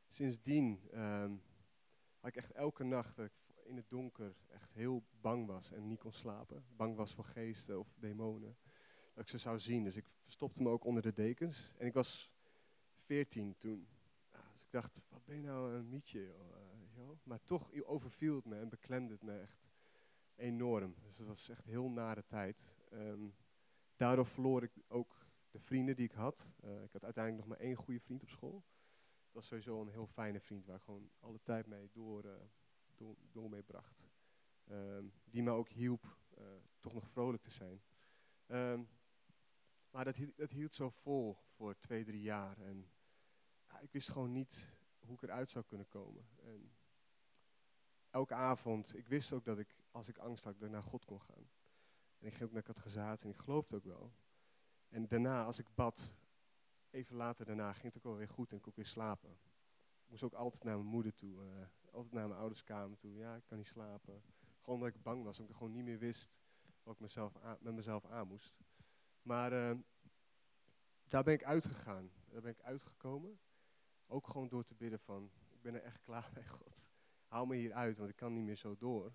sindsdien 0.09 0.81
um, 0.95 1.43
had 2.19 2.31
ik 2.31 2.37
echt 2.37 2.53
elke 2.53 2.85
nacht 2.85 3.17
dat 3.17 3.27
ik 3.27 3.33
in 3.65 3.77
het 3.77 3.91
donker 3.91 4.35
echt 4.49 4.73
heel 4.73 5.05
bang 5.21 5.47
was 5.47 5.73
en 5.73 5.87
niet 5.87 5.99
kon 5.99 6.13
slapen. 6.13 6.65
Bang 6.77 6.97
was 6.97 7.15
voor 7.15 7.25
geesten 7.25 7.79
of 7.79 7.95
demonen. 7.97 8.57
Dat 9.15 9.25
ik 9.25 9.29
ze 9.29 9.39
zou 9.39 9.59
zien. 9.59 9.85
Dus 9.85 9.97
ik 9.97 10.11
verstopte 10.23 10.63
me 10.63 10.69
ook 10.69 10.85
onder 10.85 11.03
de 11.03 11.13
dekens. 11.13 11.73
En 11.79 11.87
ik 11.87 11.95
was 11.95 12.31
14 13.05 13.57
toen. 13.59 13.89
Dus 14.31 14.63
ik 14.63 14.71
dacht, 14.71 15.03
wat 15.09 15.25
ben 15.25 15.37
je 15.37 15.43
nou 15.43 15.75
een 15.75 15.89
mietje, 15.89 16.25
joh. 16.25 16.72
Maar 17.23 17.45
toch 17.45 17.73
overviel 17.85 18.35
het 18.37 18.45
me 18.45 18.59
en 18.59 18.69
beklemde 18.69 19.13
het 19.13 19.23
me 19.23 19.39
echt 19.39 19.71
enorm. 20.35 20.95
Dus 21.03 21.17
dat 21.17 21.27
was 21.27 21.49
echt 21.49 21.65
heel 21.65 21.91
nare 21.91 22.25
tijd. 22.27 22.75
Ehm, 22.91 23.29
daardoor 23.97 24.27
verloor 24.27 24.63
ik 24.63 24.73
ook 24.89 25.27
de 25.51 25.61
vrienden 25.61 25.97
die 25.97 26.05
ik 26.05 26.13
had. 26.13 26.49
Eh, 26.61 26.83
ik 26.83 26.93
had 26.93 27.05
uiteindelijk 27.05 27.47
nog 27.47 27.57
maar 27.57 27.67
één 27.67 27.77
goede 27.77 28.01
vriend 28.01 28.23
op 28.23 28.29
school. 28.29 28.65
Dat 29.25 29.33
was 29.33 29.47
sowieso 29.47 29.81
een 29.81 29.89
heel 29.89 30.07
fijne 30.07 30.41
vriend 30.41 30.67
waar 30.67 30.77
ik 30.77 30.83
gewoon 30.83 31.11
alle 31.21 31.41
tijd 31.43 31.67
mee 31.67 31.91
door, 31.93 32.25
eh, 32.25 32.43
door, 32.97 33.17
door 33.33 33.51
mee 33.51 33.63
bracht. 33.63 34.09
Ehm, 34.65 35.07
die 35.25 35.43
me 35.43 35.51
ook 35.51 35.69
hielp 35.69 36.17
eh, 36.35 36.45
toch 36.81 36.93
nog 36.93 37.09
vrolijk 37.09 37.43
te 37.43 37.51
zijn. 37.51 37.83
Ehm, 38.47 38.83
maar 39.91 40.05
dat, 40.05 40.17
hield- 40.17 40.37
dat 40.37 40.51
hield 40.51 40.75
zo 40.75 40.89
vol 40.91 41.37
voor 41.49 41.79
twee, 41.79 42.05
drie 42.05 42.23
jaar. 42.23 42.59
En 42.59 42.91
ja, 43.69 43.81
ik 43.81 43.93
wist 43.93 44.11
gewoon 44.11 44.33
niet 44.33 44.77
hoe 44.99 45.15
ik 45.15 45.23
eruit 45.23 45.51
zou 45.51 45.65
kunnen 45.65 45.89
komen. 45.89 46.29
En 46.43 46.73
elke 48.13 48.35
avond, 48.35 48.97
ik 48.97 49.07
wist 49.07 49.33
ook 49.33 49.45
dat 49.45 49.59
ik, 49.59 49.77
als 49.91 50.09
ik 50.09 50.19
angst 50.19 50.45
had, 50.45 50.55
ik 50.55 50.71
naar 50.71 50.83
God 50.83 51.05
kon 51.05 51.21
gaan. 51.21 51.49
En 52.19 52.27
ik 52.27 52.35
ging 52.35 52.45
ook 52.49 52.53
naar 52.53 52.63
Katgezaat 52.63 53.23
en 53.23 53.29
ik 53.29 53.37
geloofde 53.37 53.77
ook 53.77 53.85
wel. 53.85 54.13
En 54.89 55.07
daarna, 55.09 55.45
als 55.45 55.59
ik 55.59 55.75
bad, 55.75 56.13
even 56.91 57.17
later 57.17 57.47
daarna, 57.47 57.73
ging 57.73 57.85
het 57.85 57.97
ook 57.97 58.03
wel 58.03 58.17
weer 58.17 58.29
goed 58.29 58.51
en 58.51 58.57
ik 58.57 58.63
kon 58.63 58.71
ook 58.71 58.77
weer 58.77 58.87
slapen. 58.87 59.31
Ik 60.03 60.09
moest 60.09 60.23
ook 60.23 60.33
altijd 60.33 60.65
naar 60.65 60.77
mijn 60.77 60.89
moeder 60.89 61.15
toe, 61.15 61.45
eh, 61.45 61.67
altijd 61.93 62.13
naar 62.13 62.29
mijn 62.29 62.41
ouders 62.41 62.65
kamer 62.65 62.97
toe. 62.97 63.17
Ja, 63.17 63.35
ik 63.35 63.45
kan 63.47 63.59
niet 63.59 63.67
slapen. 63.67 64.23
Gewoon 64.61 64.79
omdat 64.79 64.95
ik 64.95 65.03
bang 65.03 65.25
was, 65.25 65.39
omdat 65.39 65.53
ik 65.53 65.59
gewoon 65.59 65.73
niet 65.73 65.85
meer 65.85 65.99
wist 65.99 66.31
wat 66.83 66.95
ik 66.95 67.01
mezelf 67.01 67.33
met 67.61 67.75
mezelf 67.75 68.07
aan 68.07 68.29
moest. 68.29 68.57
Maar 69.23 69.53
eh, 69.53 69.79
daar 71.05 71.23
ben 71.23 71.35
ik 71.35 71.45
uitgegaan. 71.45 72.11
Daar 72.29 72.41
ben 72.41 72.51
ik 72.51 72.61
uitgekomen. 72.61 73.41
Ook 74.07 74.27
gewoon 74.27 74.49
door 74.49 74.65
te 74.65 74.75
bidden 74.75 75.01
van, 75.01 75.31
ik 75.49 75.63
ben 75.63 75.75
er 75.75 75.83
echt 75.83 76.01
klaar 76.01 76.31
mee, 76.35 76.49
God. 76.49 76.92
Haal 77.33 77.47
me 77.47 77.57
hier 77.57 77.73
uit, 77.73 77.99
want 77.99 78.11
ik 78.11 78.17
kan 78.17 78.33
niet 78.33 78.45
meer 78.45 78.57
zo 78.57 78.77
door. 78.77 79.13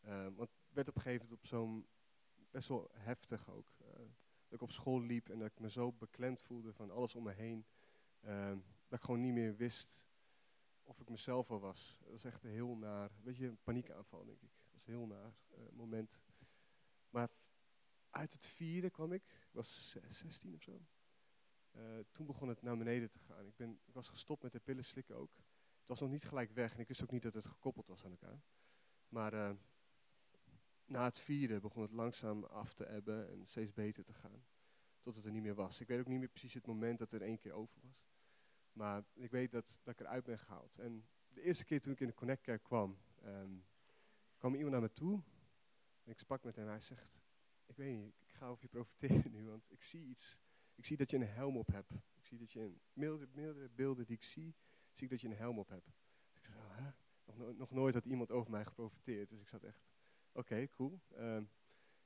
Eh, 0.00 0.22
want 0.22 0.38
het 0.50 0.72
werd 0.72 0.88
op 0.88 0.94
een 0.96 1.02
gegeven 1.02 1.24
moment 1.24 1.42
op 1.42 1.46
zo'n, 1.48 1.86
best 2.50 2.68
wel 2.68 2.90
heftig 2.92 3.50
ook. 3.50 3.70
eh, 3.78 3.86
dat 4.48 4.58
ik 4.58 4.62
op 4.62 4.70
school 4.70 5.00
liep 5.02 5.28
en 5.28 5.38
dat 5.38 5.48
ik 5.50 5.58
me 5.58 5.70
zo 5.70 5.92
beklemd 5.92 6.42
voelde 6.42 6.72
van 6.72 6.90
alles 6.90 7.14
om 7.14 7.22
me 7.22 7.32
heen. 7.32 7.66
eh, 8.20 8.52
dat 8.88 8.98
ik 8.98 9.04
gewoon 9.04 9.20
niet 9.20 9.32
meer 9.32 9.56
wist 9.56 10.04
of 10.82 11.00
ik 11.00 11.08
mezelf 11.08 11.48
wel 11.48 11.60
was. 11.60 11.96
Dat 12.00 12.10
was 12.10 12.24
echt 12.24 12.44
een 12.44 12.50
heel 12.50 12.76
naar, 12.76 13.10
weet 13.22 13.36
je, 13.36 13.46
een 13.46 13.62
paniekaanval 13.62 14.24
denk 14.24 14.40
ik. 14.42 14.50
Dat 14.56 14.72
was 14.72 14.86
een 14.86 14.92
heel 14.92 15.06
naar 15.06 15.32
moment. 15.72 16.20
Maar 17.10 17.28
uit 18.10 18.32
het 18.32 18.46
vierde 18.46 18.90
kwam 18.90 19.12
ik, 19.12 19.22
ik 19.24 19.52
was 19.52 19.90
ze- 19.90 20.00
16 20.10 20.54
of 20.54 20.62
zo. 20.62 20.80
Toen 22.12 22.26
begon 22.26 22.48
het 22.48 22.62
naar 22.62 22.76
beneden 22.78 23.10
te 23.10 23.18
gaan. 23.18 23.46
Ik, 23.46 23.56
ben, 23.56 23.80
ik 23.84 23.94
was 23.94 24.08
gestopt 24.08 24.42
met 24.42 24.52
de 24.52 24.60
pillen 24.60 24.84
slikken 24.84 25.16
ook. 25.16 25.30
Het 25.80 25.88
was 25.88 26.00
nog 26.00 26.10
niet 26.10 26.24
gelijk 26.24 26.50
weg 26.50 26.74
en 26.74 26.80
ik 26.80 26.88
wist 26.88 27.02
ook 27.02 27.10
niet 27.10 27.22
dat 27.22 27.34
het 27.34 27.46
gekoppeld 27.46 27.86
was 27.86 28.04
aan 28.04 28.10
elkaar. 28.10 28.42
Maar 29.08 29.32
eh, 29.32 29.56
na 30.84 31.04
het 31.04 31.18
vierde 31.18 31.60
begon 31.60 31.82
het 31.82 31.92
langzaam 31.92 32.44
af 32.44 32.72
te 32.72 32.86
ebben 32.86 33.30
en 33.30 33.46
steeds 33.46 33.72
beter 33.72 34.04
te 34.04 34.12
gaan. 34.12 34.44
Tot 35.00 35.14
het 35.14 35.24
er 35.24 35.30
niet 35.30 35.42
meer 35.42 35.54
was. 35.54 35.80
Ik 35.80 35.88
weet 35.88 36.00
ook 36.00 36.06
niet 36.06 36.18
meer 36.18 36.28
precies 36.28 36.54
het 36.54 36.66
moment 36.66 36.98
dat 36.98 37.12
er 37.12 37.22
één 37.22 37.38
keer 37.38 37.52
over 37.52 37.80
was. 37.82 38.08
Maar 38.72 39.04
ik 39.14 39.30
weet 39.30 39.50
dat, 39.50 39.78
dat 39.82 39.94
ik 39.94 40.00
eruit 40.00 40.24
ben 40.24 40.38
gehaald. 40.38 40.78
En 40.78 41.08
de 41.28 41.42
eerste 41.42 41.64
keer 41.64 41.80
toen 41.80 41.92
ik 41.92 42.00
in 42.00 42.06
de 42.06 42.14
Connectkerk 42.14 42.62
kwam, 42.62 42.98
ehm, 43.22 43.52
kwam 44.36 44.54
iemand 44.54 44.72
naar 44.72 44.80
me 44.80 44.92
toe. 44.92 45.22
En 46.04 46.10
ik 46.10 46.18
sprak 46.18 46.44
met 46.44 46.56
hem 46.56 46.64
en 46.64 46.70
hij 46.70 46.80
zegt, 46.80 47.20
ik 47.66 47.76
weet 47.76 47.96
niet, 47.96 48.14
ik 48.18 48.32
ga 48.32 48.46
over 48.46 48.62
je 48.62 48.68
profiteren 48.68 49.32
nu, 49.32 49.46
want 49.46 49.70
ik 49.70 49.82
zie 49.82 50.06
iets. 50.06 50.38
Ik 50.74 50.84
zie 50.86 50.96
dat 50.96 51.10
je 51.10 51.16
een 51.16 51.26
helm 51.26 51.56
op 51.56 51.66
hebt. 51.66 51.90
Ik 51.90 52.24
zie 52.24 52.38
dat 52.38 52.52
je 52.52 52.60
in 52.60 52.80
meerdere, 52.92 53.28
meerdere 53.32 53.68
beelden 53.68 54.06
die 54.06 54.16
ik 54.16 54.22
zie, 54.22 54.54
zie 55.00 55.08
ik 55.08 55.20
dat 55.20 55.30
je 55.30 55.36
een 55.36 55.42
helm 55.42 55.58
op 55.58 55.68
hebt. 55.68 55.90
Nog, 57.24 57.36
no- 57.36 57.52
nog 57.52 57.70
nooit 57.70 57.94
had 57.94 58.04
iemand 58.04 58.30
over 58.30 58.50
mij 58.50 58.64
geprofiteerd. 58.64 59.28
Dus 59.28 59.40
ik 59.40 59.48
zat 59.48 59.62
echt, 59.62 59.80
oké, 60.32 60.68
cool. 60.68 61.00
Ehm, 61.08 61.44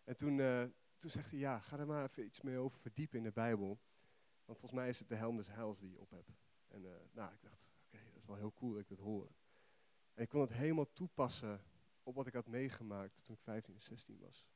en 0.05 0.17
toen, 0.17 0.41
eh, 0.41 0.65
toen 0.99 1.11
zegt 1.11 1.31
hij, 1.31 1.39
ja, 1.41 1.61
ga 1.61 1.79
er 1.79 1.87
maar 1.87 2.05
even 2.05 2.25
iets 2.25 2.41
meer 2.41 2.59
over 2.59 2.79
verdiepen 2.79 3.19
in 3.19 3.25
de 3.25 3.33
Bijbel. 3.33 3.79
Want 4.45 4.59
volgens 4.59 4.81
mij 4.81 4.89
is 4.89 4.99
het 4.99 5.09
de 5.09 5.15
helm 5.15 5.37
des 5.37 5.49
heils 5.49 5.79
die 5.79 5.91
je 5.91 6.01
op 6.01 6.11
hebt. 6.11 6.33
En 6.69 6.85
eh, 6.85 7.01
nou, 7.13 7.33
ik 7.33 7.43
dacht, 7.43 7.67
oké, 7.87 8.05
dat 8.05 8.17
is 8.17 8.27
wel 8.27 8.37
heel 8.37 8.53
cool 8.53 8.73
dat 8.73 8.81
ik 8.81 8.89
dat 8.89 8.99
hoor. 8.99 9.33
En 10.15 10.23
ik 10.23 10.29
kon 10.29 10.41
het 10.41 10.53
helemaal 10.53 10.93
toepassen 10.93 11.61
op 12.03 12.15
wat 12.15 12.27
ik 12.27 12.35
had 12.35 12.47
meegemaakt 12.47 13.25
toen 13.25 13.35
ik 13.35 13.41
15 13.43 13.75
en 13.75 13.83
16 13.83 14.19
was. 14.19 14.47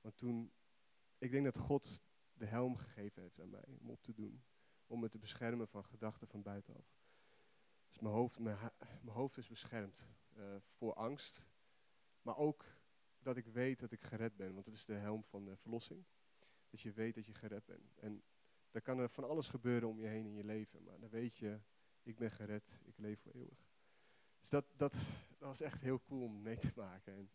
Want 0.00 0.16
toen, 0.16 0.52
ik 1.18 1.30
denk 1.30 1.44
dat 1.44 1.56
God 1.58 2.02
de 2.32 2.46
helm 2.46 2.76
gegeven 2.76 3.22
heeft 3.22 3.40
aan 3.40 3.50
mij 3.50 3.64
om 3.80 3.90
op 3.90 4.02
te 4.02 4.12
doen. 4.12 4.42
Om 4.86 5.00
me 5.00 5.08
te 5.08 5.18
beschermen 5.18 5.68
van 5.68 5.84
gedachten 5.84 6.28
van 6.28 6.42
buitenaf. 6.42 7.01
Dus 7.92 8.00
mijn 8.00 8.14
hoofd, 8.14 8.38
mijn, 8.38 8.58
hoofd 9.06 9.36
is 9.36 9.48
beschermd 9.48 10.06
eh, 10.34 10.44
voor 10.60 10.94
angst. 10.94 11.44
Maar 12.22 12.36
ook 12.36 12.64
dat 13.18 13.36
ik 13.36 13.46
weet 13.46 13.78
dat 13.78 13.92
ik 13.92 14.00
gered 14.00 14.36
ben. 14.36 14.54
Want 14.54 14.66
het 14.66 14.74
is 14.74 14.84
de 14.84 14.94
helm 14.94 15.24
van 15.24 15.44
de 15.44 15.56
verlossing. 15.56 16.04
Dat 16.70 16.80
je 16.80 16.92
weet 16.92 17.14
dat 17.14 17.26
je 17.26 17.34
gered 17.34 17.64
bent. 17.64 17.98
En 17.98 18.22
dan 18.70 18.82
kan 18.82 18.98
er 18.98 19.08
van 19.08 19.28
alles 19.28 19.48
gebeuren 19.48 19.88
om 19.88 20.00
je 20.00 20.06
heen 20.06 20.26
in 20.26 20.34
je 20.34 20.44
leven. 20.44 20.84
Maar 20.84 20.98
dan 21.00 21.10
weet 21.10 21.36
je, 21.36 21.60
ik 22.02 22.16
ben 22.16 22.30
gered, 22.30 22.80
ik 22.84 22.98
leef 22.98 23.20
voor 23.20 23.32
eeuwig. 23.32 23.66
Dus 24.40 24.48
dat, 24.48 24.64
dat, 24.76 24.92
dat 25.38 25.48
was 25.48 25.60
echt 25.60 25.80
heel 25.80 26.02
cool 26.02 26.22
om 26.22 26.42
mee 26.42 26.58
te 26.58 26.72
maken. 26.74 27.14
En 27.14 27.30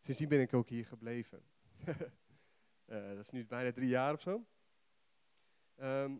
sindsdien 0.00 0.28
ben 0.28 0.40
ik 0.40 0.54
ook 0.54 0.68
hier 0.68 0.86
gebleven. 0.86 1.42
Eh, 2.84 3.08
dat 3.08 3.18
is 3.18 3.30
nu 3.30 3.46
bijna 3.46 3.72
drie 3.72 3.88
jaar 3.88 4.12
of 4.12 4.20
zo. 4.20 4.46
Ehm, 5.74 6.16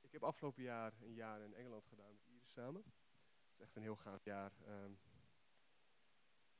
ik 0.00 0.12
heb 0.12 0.22
afgelopen 0.22 0.62
jaar 0.62 0.92
een 1.02 1.14
jaar 1.14 1.40
in 1.40 1.54
Engeland 1.54 1.86
gedaan 1.86 2.18
samen. 2.50 2.82
Dat 2.82 3.52
is 3.52 3.60
echt 3.60 3.76
een 3.76 3.82
heel 3.82 3.96
gaaf 3.96 4.24
jaar. 4.24 4.52
Ehm, 4.66 4.92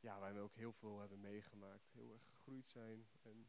ja, 0.00 0.18
waar 0.18 0.34
we 0.34 0.40
ook 0.40 0.54
heel 0.54 0.72
veel 0.72 0.98
hebben 0.98 1.20
meegemaakt. 1.20 1.90
Heel 1.92 2.12
erg 2.12 2.24
gegroeid 2.24 2.68
zijn 2.68 3.08
en 3.22 3.48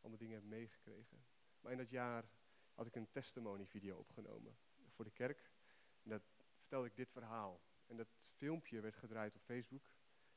allemaal 0.00 0.18
dingen 0.18 0.32
hebben 0.32 0.50
meegekregen. 0.50 1.24
Maar 1.60 1.72
in 1.72 1.78
dat 1.78 1.90
jaar 1.90 2.24
had 2.74 2.86
ik 2.86 2.96
een 2.96 3.10
testimony 3.10 3.66
video 3.66 3.96
opgenomen 3.96 4.56
voor 4.88 5.04
de 5.04 5.10
kerk. 5.10 5.50
En 6.02 6.10
dat 6.10 6.22
vertelde 6.58 6.86
ik 6.86 6.96
dit 6.96 7.10
verhaal. 7.10 7.60
En 7.86 7.96
dat 7.96 8.32
filmpje 8.36 8.80
werd 8.80 8.96
gedraaid 8.96 9.34
op 9.34 9.42
Facebook. 9.42 9.90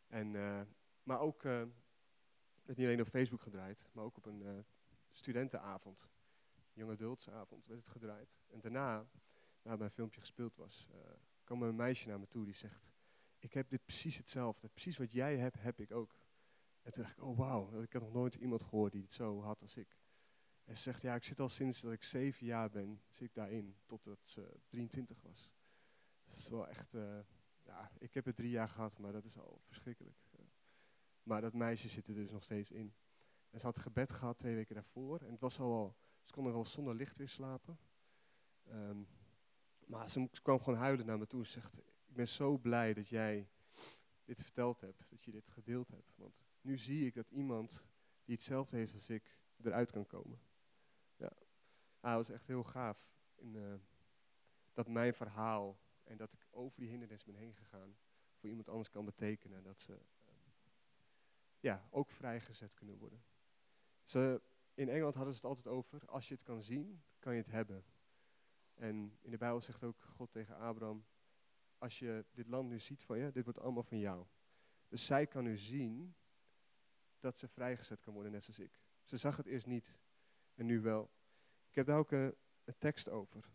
En, 0.08 0.36
eh, 0.36 0.62
maar 1.04 1.20
ook, 1.20 1.42
werd 1.42 2.78
niet 2.78 2.88
alleen 2.88 3.02
op 3.02 3.08
Facebook 3.08 3.42
gedraaid, 3.42 3.90
maar 3.92 4.04
ook 4.04 4.18
op 4.18 4.26
een 4.26 4.46
eh, 4.46 4.60
studentenavond. 5.12 6.10
Young 6.74 6.92
adultsavond 6.92 7.68
werd 7.68 7.80
het 7.80 7.90
gedraaid. 7.90 8.40
En 8.48 8.62
daarna, 8.62 9.10
nadat 9.62 9.80
mijn 9.80 9.92
filmpje 9.92 10.20
gespeeld 10.20 10.56
was, 10.56 10.88
eh, 10.92 11.00
kwam 11.44 11.64
een 11.64 11.76
meisje 11.76 12.08
naar 12.08 12.20
me 12.20 12.28
toe 12.28 12.46
die 12.46 12.54
zegt... 12.54 12.92
Ik 13.40 13.54
heb 13.54 13.70
dit 13.70 13.86
precies 13.86 14.18
hetzelfde. 14.18 14.68
Precies 14.68 14.98
wat 14.98 15.12
jij 15.12 15.38
hebt, 15.38 15.62
heb 15.62 15.80
ik 15.80 15.92
ook. 15.92 16.16
En 16.82 16.92
toen 16.92 17.04
dacht 17.04 17.18
ik, 17.18 17.24
oh 17.24 17.38
wauw, 17.38 17.82
ik 17.82 17.94
had 17.94 18.02
nog 18.02 18.14
nooit 18.14 18.36
iemand 18.36 18.64
gehoord 18.64 18.92
die 18.92 19.02
het 19.02 19.14
zo 19.14 19.42
had 19.42 19.62
als 19.62 19.76
ik. 19.76 19.98
En 20.64 20.76
ze 20.76 20.82
zegt, 20.82 21.02
ja, 21.02 21.16
ik 21.16 21.24
zit 21.24 21.40
al 21.40 21.50
sinds 21.50 21.82
dat 21.82 21.92
ik 21.92 22.04
zeven 22.04 22.46
jaar 22.46 22.70
ben, 22.70 23.02
zit 23.08 23.28
ik 23.28 23.34
daarin, 23.34 23.76
totdat 23.86 24.20
ze 24.24 24.60
23 24.68 25.22
was. 25.22 25.52
Dat 26.26 26.38
is 26.38 26.50
wel 26.50 26.68
echt, 26.68 26.94
eh, 26.94 27.20
ja, 27.64 27.92
ik 27.98 28.14
heb 28.14 28.26
het 28.26 28.36
drie 28.36 28.50
jaar 28.50 28.70
gehad, 28.70 28.98
maar 28.98 29.12
dat 29.12 29.26
is 29.26 29.38
al 29.38 29.62
verschrikkelijk. 29.66 30.18
Eh, 30.32 30.40
maar 31.24 31.42
dat 31.42 31.54
meisje 31.54 31.90
zit 31.90 32.08
er 32.08 32.14
dus 32.14 32.32
nog 32.32 32.44
steeds 32.44 32.72
in. 32.72 32.94
En 33.50 33.60
ze 33.60 33.66
had 33.66 33.78
gebed 33.78 34.12
gehad 34.12 34.38
twee 34.38 34.56
weken 34.56 34.76
daarvoor. 34.76 35.22
En 35.22 35.32
het 35.32 35.40
was 35.40 35.60
al, 35.60 35.96
ze 36.24 36.32
kon 36.32 36.46
er 36.46 36.54
wel 36.54 36.66
zonder 36.66 36.96
licht 36.96 37.18
weer 37.18 37.30
slapen. 37.30 37.80
Ehm, 38.64 39.04
maar 39.90 40.10
ze, 40.10 40.30
kwam 40.42 40.60
gewoon 40.60 40.80
huilen 40.80 41.06
naar 41.06 41.18
me 41.18 41.28
toe. 41.28 41.46
Ze 41.46 41.52
zegt, 41.52 41.78
ik 41.78 42.16
ben 42.16 42.28
zo 42.28 42.58
blij 42.58 42.94
dat 42.94 43.10
jij 43.10 43.50
dit 44.24 44.42
verteld 44.42 44.82
hebt, 44.82 45.10
dat 45.10 45.24
je 45.24 45.32
dit 45.32 45.50
gedeeld 45.50 45.90
hebt. 45.90 46.14
Want 46.16 46.44
nu 46.62 46.78
zie 46.78 47.06
ik 47.06 47.14
dat 47.14 47.30
iemand 47.30 47.84
die 48.24 48.36
hetzelfde 48.36 48.78
heeft 48.78 48.94
als 48.94 49.10
ik, 49.10 49.38
eruit 49.64 49.92
kan 49.92 50.06
komen. 50.06 50.40
Ja, 51.16 51.32
was 52.00 52.30
echt 52.30 52.48
heel 52.48 52.64
gaaf. 52.64 53.10
Eh, 53.36 53.74
dat 54.74 54.88
mijn 54.88 55.14
verhaal 55.14 55.80
en 56.04 56.18
dat 56.18 56.34
ik 56.34 56.48
over 56.50 56.80
die 56.80 56.90
hindernis 56.90 57.24
ben 57.24 57.36
heen 57.36 57.56
gegaan, 57.56 57.98
voor 58.36 58.50
iemand 58.50 58.70
anders 58.70 58.90
kan 58.90 59.06
betekenen 59.06 59.64
dat 59.64 59.82
ze 59.82 59.94
ehm, 60.26 60.50
ja, 61.60 61.88
ook 61.90 62.12
vrijgezet 62.12 62.74
kunnen 62.74 62.98
worden. 62.98 63.24
Ze, 64.04 64.42
in 64.74 64.90
Engeland 64.90 65.16
hadden 65.16 65.34
ze 65.34 65.40
het 65.40 65.50
altijd 65.50 65.68
over, 65.68 66.06
als 66.06 66.28
je 66.28 66.34
het 66.34 66.44
kan 66.44 66.62
zien, 66.62 67.04
kan 67.20 67.34
je 67.34 67.42
het 67.42 67.52
hebben. 67.52 67.84
En 68.80 69.18
in 69.22 69.32
de 69.32 69.38
Bijbel 69.38 69.62
zegt 69.62 69.84
ook 69.84 70.02
God 70.02 70.32
tegen 70.32 70.56
Abraham, 70.56 71.06
als 71.78 72.00
je 72.00 72.26
dit 72.32 72.48
land 72.48 72.70
nu 72.70 72.80
ziet 72.80 73.04
van 73.04 73.18
je, 73.18 73.32
dit 73.32 73.44
wordt 73.44 73.60
allemaal 73.60 73.84
van 73.84 74.00
jou. 74.00 74.26
Dus 74.88 75.06
zij 75.06 75.28
kan 75.28 75.44
nu 75.44 75.58
zien 75.58 76.16
dat 77.20 77.38
ze 77.38 77.48
vrijgezet 77.48 78.02
kan 78.02 78.14
worden, 78.14 78.32
net 78.32 78.44
zoals 78.44 78.60
ik. 78.60 78.80
Ze 79.04 79.18
zag 79.18 79.38
het 79.38 79.46
eerst 79.46 79.68
niet 79.68 79.98
en 80.56 80.66
nu 80.66 80.82
wel. 80.82 81.12
Ik 81.70 81.76
heb 81.76 81.86
daar 81.86 81.98
ook 81.98 82.12
een, 82.12 82.36
tekst 82.78 83.10
over. 83.10 83.52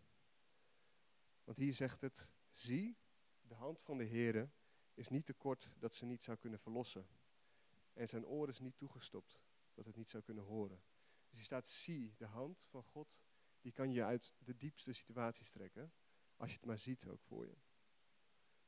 Want 1.43 1.57
hier 1.57 1.73
zegt 1.73 2.01
het, 2.01 2.27
zie, 2.51 2.97
de 3.41 3.53
hand 3.53 3.79
van 3.81 3.97
de 3.97 4.05
Heere 4.05 4.49
is 4.93 5.07
niet 5.07 5.25
te 5.25 5.33
kort 5.33 5.71
dat 5.79 5.95
ze 5.95 6.05
niet 6.05 6.23
zou 6.23 6.37
kunnen 6.37 6.59
verlossen. 6.59 7.07
En 7.93 8.07
zijn 8.07 8.25
oor 8.25 8.49
is 8.49 8.59
niet 8.59 8.77
toegestopt 8.77 9.39
dat 9.73 9.85
het 9.85 9.95
niet 9.95 10.09
zou 10.09 10.23
kunnen 10.23 10.43
horen. 10.43 10.83
Dus 11.27 11.37
hier 11.37 11.43
staat, 11.43 11.67
zie, 11.67 12.13
de 12.17 12.25
hand 12.25 12.67
van 12.69 12.83
God, 12.83 13.21
die 13.65 13.73
kan 13.73 13.91
je 13.91 14.03
uit 14.03 14.33
de 14.37 14.57
diepste 14.57 14.93
situaties 14.93 15.49
trekken. 15.49 15.93
als 16.37 16.49
je 16.49 16.55
het 16.55 16.65
maar 16.65 16.77
ziet 16.77 17.07
ook 17.07 17.21
voor 17.21 17.45
je. 17.45 17.57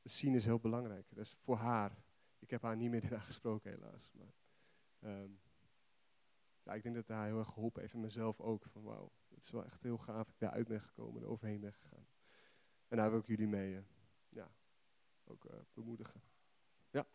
Dus 0.02 0.18
zien 0.18 0.34
is 0.34 0.44
heel 0.44 0.58
belangrijk. 0.58 1.06
Dat 1.08 1.24
is 1.24 1.34
voor 1.34 1.56
haar. 1.56 2.02
Ik 2.38 2.50
heb 2.50 2.62
haar 2.62 2.76
niet 2.76 2.90
meer 2.90 3.00
daarna 3.08 3.18
gesproken 3.18 3.70
helaas. 3.70 4.10
Maar, 4.12 4.34
ehm, 4.98 5.30
ja, 6.62 6.74
ik 6.74 6.82
denk 6.82 6.94
dat 6.94 7.08
hij 7.08 7.26
heel 7.26 7.38
erg 7.38 7.48
geholpen 7.48 7.80
heeft 7.80 7.94
en 7.94 8.00
mezelf 8.00 8.40
ook. 8.40 8.66
Van 8.66 8.82
wauw, 8.82 9.12
het 9.28 9.42
is 9.42 9.50
wel 9.50 9.64
echt 9.64 9.82
heel 9.82 9.98
gaaf 9.98 10.24
dat 10.24 10.34
ik 10.34 10.40
daaruit 10.40 10.68
ben 10.68 10.80
gekomen 10.80 11.22
en 11.22 11.28
overheen 11.28 11.60
ben 11.60 11.72
gegaan. 11.72 12.06
En 12.88 12.96
daar 12.96 13.10
wil 13.10 13.18
ik 13.18 13.26
jullie 13.26 13.48
mee 13.48 13.72
uh, 13.72 13.82
ja, 14.28 14.50
ook 15.24 15.44
uh, 15.44 15.60
bemoedigen. 15.74 16.22
Ja. 16.90 17.06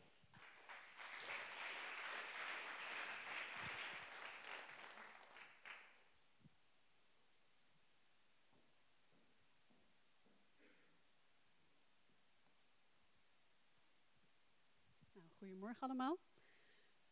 Nou, 15.14 15.33
goedemorgen 15.48 15.82
allemaal. 15.82 16.20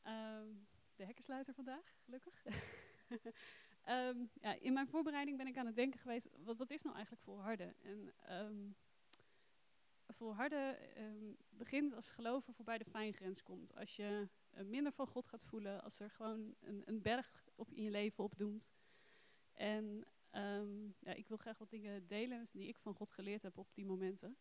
Um, 0.07 0.67
de 0.95 1.05
hekkensluiter 1.05 1.53
vandaag, 1.53 1.93
gelukkig. 2.03 2.45
um, 3.87 4.29
ja, 4.45 4.53
in 4.59 4.73
mijn 4.73 4.87
voorbereiding 4.87 5.37
ben 5.37 5.47
ik 5.47 5.57
aan 5.57 5.65
het 5.65 5.75
denken 5.75 5.99
geweest, 5.99 6.29
wat, 6.43 6.57
wat 6.57 6.71
is 6.71 6.81
nou 6.81 6.95
eigenlijk 6.95 7.23
volharden? 7.23 7.75
En 7.81 8.13
um, 8.29 8.75
volharden 10.07 10.77
begint 11.49 11.93
als 11.93 12.11
geloven 12.11 12.53
voorbij 12.53 12.77
de 12.77 12.85
fijngrens 12.85 13.43
komt. 13.43 13.75
Als 13.75 13.95
je 13.95 14.27
uh, 14.53 14.63
minder 14.63 14.91
van 14.91 15.07
God 15.07 15.27
gaat 15.27 15.45
voelen, 15.45 15.83
als 15.83 15.99
er 15.99 16.09
gewoon 16.09 16.55
een, 16.59 16.81
een 16.85 17.01
berg 17.01 17.45
op 17.55 17.71
in 17.71 17.83
je 17.83 17.91
leven 17.91 18.23
opdoemt. 18.23 18.71
En 19.53 20.05
ja, 20.99 21.13
ik 21.13 21.27
wil 21.27 21.37
graag 21.37 21.57
wat 21.57 21.69
dingen 21.69 22.07
delen 22.07 22.47
die 22.51 22.67
ik 22.67 22.77
van 22.77 22.93
God 22.93 23.11
geleerd 23.11 23.41
heb 23.41 23.57
op 23.57 23.73
die 23.73 23.85
momenten. 23.85 24.37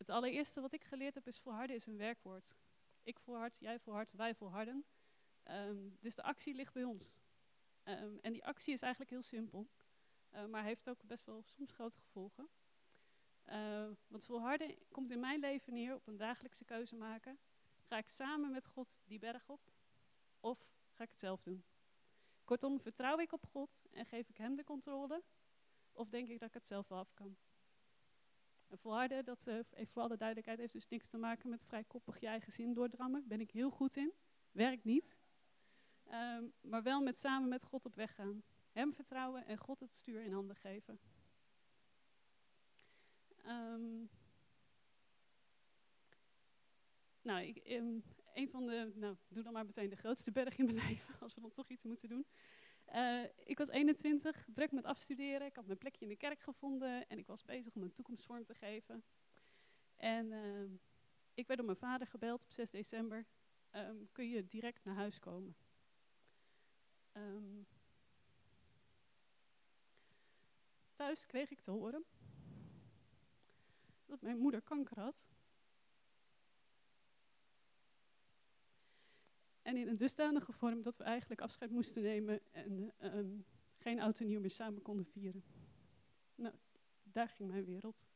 Het 0.00 0.08
allereerste 0.08 0.60
wat 0.60 0.72
ik 0.72 0.84
geleerd 0.84 1.14
heb 1.14 1.26
is 1.26 1.38
volharden 1.38 1.76
is 1.76 1.86
een 1.86 1.96
werkwoord. 1.96 2.54
Ik 3.02 3.18
volhard, 3.18 3.56
jij 3.60 3.78
volhard, 3.78 4.12
wij 4.12 4.34
volharden. 4.34 4.84
Um, 5.44 5.96
dus 6.00 6.14
de 6.14 6.22
actie 6.22 6.54
ligt 6.54 6.72
bij 6.72 6.84
ons. 6.84 7.04
Um, 7.84 8.18
en 8.20 8.32
die 8.32 8.44
actie 8.44 8.72
is 8.72 8.82
eigenlijk 8.82 9.10
heel 9.10 9.22
simpel, 9.22 9.68
uh, 10.32 10.44
maar 10.44 10.64
heeft 10.64 10.88
ook 10.88 11.02
best 11.02 11.26
wel 11.26 11.42
soms 11.42 11.72
grote 11.72 11.98
gevolgen. 11.98 12.48
Uh, 13.46 13.88
want 14.06 14.24
volharden 14.24 14.76
komt 14.90 15.10
in 15.10 15.20
mijn 15.20 15.40
leven 15.40 15.72
neer 15.72 15.94
op 15.94 16.06
een 16.06 16.16
dagelijkse 16.16 16.64
keuze 16.64 16.96
maken. 16.96 17.38
Ga 17.80 17.98
ik 17.98 18.08
samen 18.08 18.50
met 18.50 18.66
God 18.66 19.00
die 19.04 19.18
berg 19.18 19.48
op 19.48 19.72
of 20.40 20.58
ga 20.90 21.02
ik 21.02 21.10
het 21.10 21.20
zelf 21.20 21.42
doen? 21.42 21.64
Kortom, 22.44 22.80
vertrouw 22.80 23.18
ik 23.18 23.32
op 23.32 23.46
God 23.46 23.82
en 23.90 24.06
geef 24.06 24.28
ik 24.28 24.36
Hem 24.36 24.56
de 24.56 24.64
controle 24.64 25.22
of 25.92 26.08
denk 26.08 26.28
ik 26.28 26.38
dat 26.38 26.48
ik 26.48 26.54
het 26.54 26.66
zelf 26.66 26.88
wel 26.88 26.98
af 26.98 27.14
kan? 27.14 27.36
En 28.70 28.78
volharden, 28.78 29.24
dat, 29.24 29.46
uh, 29.46 29.58
even 29.70 30.02
alle 30.02 30.16
duidelijkheid, 30.16 30.58
heeft 30.58 30.72
dus 30.72 30.88
niks 30.88 31.08
te 31.08 31.18
maken 31.18 31.50
met 31.50 31.64
vrij 31.64 31.84
koppig 31.84 32.20
je 32.20 32.26
eigen 32.26 32.52
zin 32.52 32.72
doordrammen. 32.72 33.24
Ben 33.28 33.40
ik 33.40 33.50
heel 33.50 33.70
goed 33.70 33.96
in. 33.96 34.12
Werkt 34.52 34.84
niet. 34.84 35.16
Um, 36.12 36.52
maar 36.60 36.82
wel 36.82 37.02
met 37.02 37.18
samen 37.18 37.48
met 37.48 37.64
God 37.64 37.84
op 37.84 37.94
weg 37.94 38.14
gaan. 38.14 38.42
Hem 38.72 38.94
vertrouwen 38.94 39.46
en 39.46 39.58
God 39.58 39.80
het 39.80 39.94
stuur 39.94 40.22
in 40.22 40.32
handen 40.32 40.56
geven. 40.56 41.00
Um, 43.46 44.10
nou, 47.22 47.42
ik, 47.42 47.68
um, 47.68 48.02
een 48.34 48.48
van 48.48 48.66
de, 48.66 48.92
nou, 48.94 49.16
doe 49.28 49.42
dan 49.42 49.52
maar 49.52 49.66
meteen 49.66 49.90
de 49.90 49.96
grootste 49.96 50.32
berg 50.32 50.56
in 50.56 50.64
mijn 50.64 50.76
leven, 50.86 51.20
als 51.20 51.34
we 51.34 51.40
dan 51.40 51.52
toch 51.52 51.68
iets 51.68 51.84
moeten 51.84 52.08
doen. 52.08 52.26
Uh, 52.94 53.24
ik 53.44 53.58
was 53.58 53.68
21, 53.68 54.46
druk 54.54 54.72
met 54.72 54.84
afstuderen. 54.84 55.46
Ik 55.46 55.56
had 55.56 55.66
mijn 55.66 55.78
plekje 55.78 56.04
in 56.04 56.08
de 56.08 56.16
kerk 56.16 56.40
gevonden 56.40 57.08
en 57.08 57.18
ik 57.18 57.26
was 57.26 57.44
bezig 57.44 57.74
om 57.74 57.82
een 57.82 57.92
toekomst 57.92 58.24
vorm 58.24 58.44
te 58.44 58.54
geven. 58.54 59.04
En 59.96 60.32
uh, 60.32 60.78
ik 61.34 61.46
werd 61.46 61.58
door 61.58 61.68
mijn 61.68 61.78
vader 61.78 62.06
gebeld 62.06 62.44
op 62.44 62.52
6 62.52 62.70
december. 62.70 63.26
Um, 63.72 64.08
kun 64.12 64.28
je 64.28 64.48
direct 64.48 64.84
naar 64.84 64.94
huis 64.94 65.18
komen? 65.18 65.56
Um, 67.12 67.66
thuis 70.94 71.26
kreeg 71.26 71.50
ik 71.50 71.60
te 71.60 71.70
horen 71.70 72.04
dat 74.06 74.20
mijn 74.20 74.38
moeder 74.38 74.62
kanker 74.62 75.00
had. 75.00 75.28
En 79.70 79.76
in 79.76 79.88
een 79.88 79.96
dusdanige 79.96 80.52
vorm 80.52 80.82
dat 80.82 80.96
we 80.96 81.04
eigenlijk 81.04 81.40
afscheid 81.40 81.70
moesten 81.70 82.02
nemen 82.02 82.40
en 82.50 82.92
um, 83.00 83.44
geen 83.76 84.00
oud 84.00 84.20
en 84.20 84.26
nieuw 84.26 84.40
meer 84.40 84.50
samen 84.50 84.82
konden 84.82 85.06
vieren. 85.06 85.44
Nou, 86.34 86.54
daar 87.02 87.28
ging 87.28 87.50
mijn 87.50 87.64
wereld. 87.64 88.06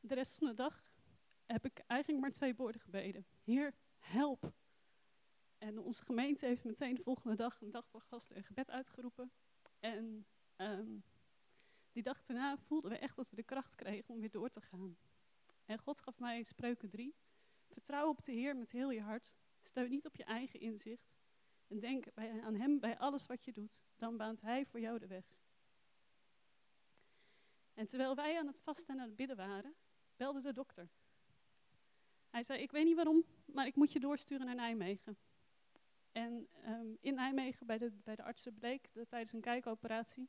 De 0.00 0.14
rest 0.14 0.34
van 0.34 0.48
de 0.48 0.54
dag 0.54 0.92
heb 1.46 1.64
ik 1.64 1.78
eigenlijk 1.86 2.22
maar 2.22 2.32
twee 2.32 2.54
woorden 2.54 2.80
gebeden. 2.80 3.26
Heer, 3.42 3.74
help. 3.98 4.52
En 5.58 5.78
onze 5.78 6.04
gemeente 6.04 6.46
heeft 6.46 6.64
meteen 6.64 6.94
de 6.94 7.02
volgende 7.02 7.36
dag 7.36 7.60
een 7.60 7.70
dag 7.70 7.88
voor 7.88 8.00
gasten 8.00 8.36
en 8.36 8.44
gebed 8.44 8.70
uitgeroepen. 8.70 9.32
En 9.80 10.26
um, 10.56 11.04
die 11.92 12.02
dag 12.02 12.22
daarna 12.22 12.58
voelden 12.58 12.90
we 12.90 12.98
echt 12.98 13.16
dat 13.16 13.30
we 13.30 13.36
de 13.36 13.42
kracht 13.42 13.74
kregen 13.74 14.14
om 14.14 14.20
weer 14.20 14.30
door 14.30 14.48
te 14.48 14.60
gaan. 14.60 14.96
En 15.64 15.78
God 15.78 16.00
gaf 16.00 16.18
mij 16.18 16.42
spreuken 16.42 16.88
3. 16.88 17.14
Vertrouw 17.68 18.08
op 18.08 18.22
de 18.22 18.32
Heer 18.32 18.56
met 18.56 18.70
heel 18.70 18.90
je 18.90 19.00
hart. 19.00 19.34
Steun 19.62 19.90
niet 19.90 20.06
op 20.06 20.16
je 20.16 20.24
eigen 20.24 20.60
inzicht. 20.60 21.16
En 21.68 21.78
denk 21.78 22.06
aan 22.16 22.54
Hem 22.54 22.80
bij 22.80 22.98
alles 22.98 23.26
wat 23.26 23.44
je 23.44 23.52
doet. 23.52 23.80
Dan 23.96 24.16
baant 24.16 24.40
Hij 24.40 24.66
voor 24.66 24.80
jou 24.80 24.98
de 24.98 25.06
weg. 25.06 25.24
En 27.74 27.86
terwijl 27.86 28.14
wij 28.14 28.38
aan 28.38 28.46
het 28.46 28.60
vasten 28.60 28.94
en 28.94 29.00
aan 29.00 29.06
het 29.06 29.16
bidden 29.16 29.36
waren, 29.36 29.74
belde 30.16 30.40
de 30.40 30.52
dokter. 30.52 30.88
Hij 32.30 32.42
zei, 32.42 32.62
ik 32.62 32.70
weet 32.70 32.84
niet 32.84 32.96
waarom, 32.96 33.24
maar 33.44 33.66
ik 33.66 33.76
moet 33.76 33.92
je 33.92 34.00
doorsturen 34.00 34.46
naar 34.46 34.54
Nijmegen. 34.54 35.16
En 36.12 36.48
um, 36.66 36.96
in 37.00 37.14
Nijmegen 37.14 37.66
bij 37.66 37.78
de, 37.78 37.90
bij 37.90 38.16
de 38.16 38.22
artsen 38.22 38.54
bleek 38.54 38.88
dat 38.92 39.08
tijdens 39.08 39.32
een 39.32 39.40
kijkoperatie, 39.40 40.28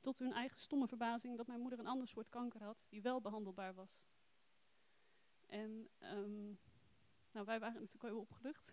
tot 0.00 0.18
hun 0.18 0.32
eigen 0.32 0.60
stomme 0.60 0.88
verbazing, 0.88 1.36
dat 1.36 1.46
mijn 1.46 1.60
moeder 1.60 1.78
een 1.78 1.86
ander 1.86 2.08
soort 2.08 2.28
kanker 2.28 2.62
had, 2.62 2.86
die 2.88 3.02
wel 3.02 3.20
behandelbaar 3.20 3.74
was. 3.74 4.00
En 5.48 5.88
um, 6.00 6.58
nou, 7.30 7.46
wij 7.46 7.60
waren 7.60 7.80
natuurlijk 7.80 8.02
wel 8.02 8.10
heel 8.10 8.20
opgelucht. 8.20 8.72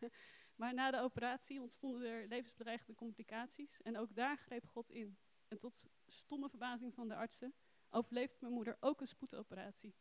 maar 0.60 0.74
na 0.74 0.90
de 0.90 1.00
operatie 1.00 1.60
ontstonden 1.60 2.08
er 2.08 2.26
levensbedreigende 2.26 2.94
complicaties. 2.94 3.82
En 3.82 3.98
ook 3.98 4.14
daar 4.14 4.36
greep 4.36 4.66
God 4.66 4.90
in. 4.90 5.18
En 5.48 5.58
tot 5.58 5.86
stomme 6.06 6.48
verbazing 6.48 6.94
van 6.94 7.08
de 7.08 7.14
artsen 7.14 7.54
overleefde 7.90 8.38
mijn 8.40 8.52
moeder 8.52 8.76
ook 8.80 9.00
een 9.00 9.06
spoedoperatie. 9.06 9.94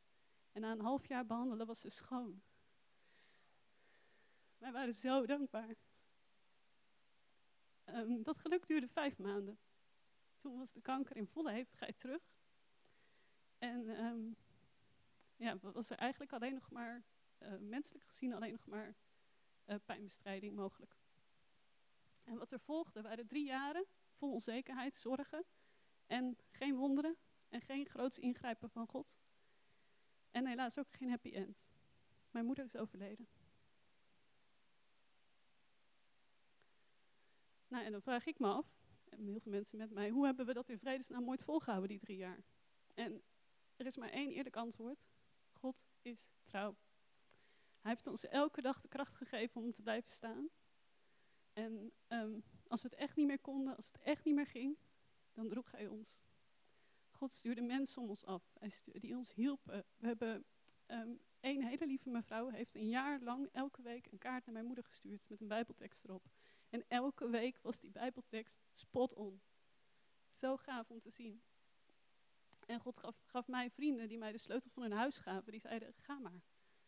En 0.51 0.61
na 0.61 0.71
een 0.71 0.81
half 0.81 1.07
jaar 1.07 1.25
behandelen 1.25 1.67
was 1.67 1.81
ze 1.81 1.89
schoon. 1.89 2.41
Wij 4.57 4.71
waren 4.71 4.93
zo 4.93 5.25
dankbaar. 5.25 5.75
Um, 7.85 8.23
dat 8.23 8.37
geluk 8.37 8.67
duurde 8.67 8.87
vijf 8.87 9.17
maanden. 9.17 9.59
Toen 10.37 10.57
was 10.57 10.71
de 10.71 10.81
kanker 10.81 11.15
in 11.15 11.27
volle 11.27 11.51
hevigheid 11.51 11.97
terug. 11.97 12.21
En 13.57 14.05
um, 14.05 14.35
ja, 15.43 15.57
was 15.59 15.89
er 15.89 15.97
eigenlijk 15.97 16.33
alleen 16.33 16.53
nog 16.53 16.69
maar, 16.69 17.03
uh, 17.39 17.57
menselijk 17.59 18.03
gezien, 18.05 18.33
alleen 18.33 18.51
nog 18.51 18.65
maar 18.65 18.95
uh, 19.65 19.75
pijnbestrijding 19.85 20.55
mogelijk. 20.55 20.97
En 22.23 22.37
wat 22.37 22.51
er 22.51 22.59
volgde 22.59 23.01
waren 23.01 23.27
drie 23.27 23.45
jaren 23.45 23.85
vol 24.13 24.31
onzekerheid, 24.31 24.95
zorgen 24.95 25.45
en 26.07 26.37
geen 26.51 26.75
wonderen 26.75 27.17
en 27.49 27.61
geen 27.61 27.85
groots 27.85 28.19
ingrijpen 28.19 28.69
van 28.69 28.87
God. 28.87 29.17
En 30.31 30.47
helaas 30.47 30.79
ook 30.79 30.93
geen 30.93 31.09
happy 31.09 31.31
end. 31.31 31.65
Mijn 32.31 32.45
moeder 32.45 32.65
is 32.65 32.75
overleden. 32.75 33.27
Nou, 37.67 37.85
en 37.85 37.91
dan 37.91 38.01
vraag 38.01 38.25
ik 38.25 38.39
me 38.39 38.47
af, 38.47 38.67
en 39.09 39.27
heel 39.27 39.39
veel 39.39 39.51
mensen 39.51 39.77
met 39.77 39.91
mij, 39.91 40.09
hoe 40.09 40.25
hebben 40.25 40.45
we 40.45 40.53
dat 40.53 40.69
in 40.69 40.79
vredesnaam 40.79 41.29
ooit 41.29 41.43
volgehouden, 41.43 41.89
die 41.89 41.99
drie 41.99 42.17
jaar? 42.17 42.43
En 42.93 43.21
er 43.75 43.85
is 43.85 43.97
maar 43.97 44.09
één 44.09 44.31
eerlijk 44.31 44.55
antwoord. 44.55 45.07
God 45.63 45.85
is 46.01 46.29
trouw. 46.43 46.77
Hij 47.81 47.91
heeft 47.91 48.07
ons 48.07 48.25
elke 48.27 48.61
dag 48.61 48.81
de 48.81 48.87
kracht 48.87 49.15
gegeven 49.15 49.61
om 49.61 49.71
te 49.71 49.81
blijven 49.81 50.11
staan. 50.11 50.49
En 51.53 51.93
um, 52.07 52.43
als 52.67 52.81
we 52.81 52.87
het 52.89 52.97
echt 52.97 53.15
niet 53.15 53.27
meer 53.27 53.39
konden, 53.39 53.75
als 53.75 53.87
het 53.87 53.97
echt 54.01 54.25
niet 54.25 54.35
meer 54.35 54.47
ging, 54.47 54.77
dan 55.33 55.49
droeg 55.49 55.71
hij 55.71 55.87
ons. 55.87 56.21
God 57.11 57.31
stuurde 57.31 57.61
mensen 57.61 58.01
om 58.01 58.09
ons 58.09 58.25
af, 58.25 58.53
hij 58.59 58.69
stuurde, 58.69 58.99
die 58.99 59.15
ons 59.15 59.33
hielpen. 59.33 59.85
We 59.95 60.07
hebben 60.07 60.45
um, 60.87 61.19
een 61.39 61.63
hele 61.63 61.87
lieve 61.87 62.09
mevrouw, 62.09 62.49
heeft 62.49 62.75
een 62.75 62.89
jaar 62.89 63.19
lang 63.19 63.49
elke 63.51 63.81
week 63.81 64.11
een 64.11 64.17
kaart 64.17 64.45
naar 64.45 64.53
mijn 64.53 64.65
moeder 64.65 64.83
gestuurd 64.83 65.29
met 65.29 65.41
een 65.41 65.47
bijbeltekst 65.47 66.03
erop. 66.03 66.25
En 66.69 66.85
elke 66.87 67.29
week 67.29 67.59
was 67.61 67.79
die 67.79 67.91
bijbeltekst 67.91 68.65
spot 68.71 69.13
on. 69.13 69.41
Zo 70.31 70.57
gaaf 70.57 70.89
om 70.89 70.99
te 70.99 71.09
zien. 71.09 71.43
En 72.65 72.79
God 72.79 72.97
gaf, 72.97 73.23
gaf, 73.25 73.47
mij 73.47 73.69
vrienden 73.69 74.07
die 74.07 74.17
mij 74.17 74.31
de 74.31 74.37
sleutel 74.37 74.69
van 74.69 74.83
hun 74.83 74.91
huis 74.91 75.17
gaven. 75.17 75.51
Die 75.51 75.61
zeiden, 75.61 75.93
ga 75.97 76.19
maar. 76.19 76.41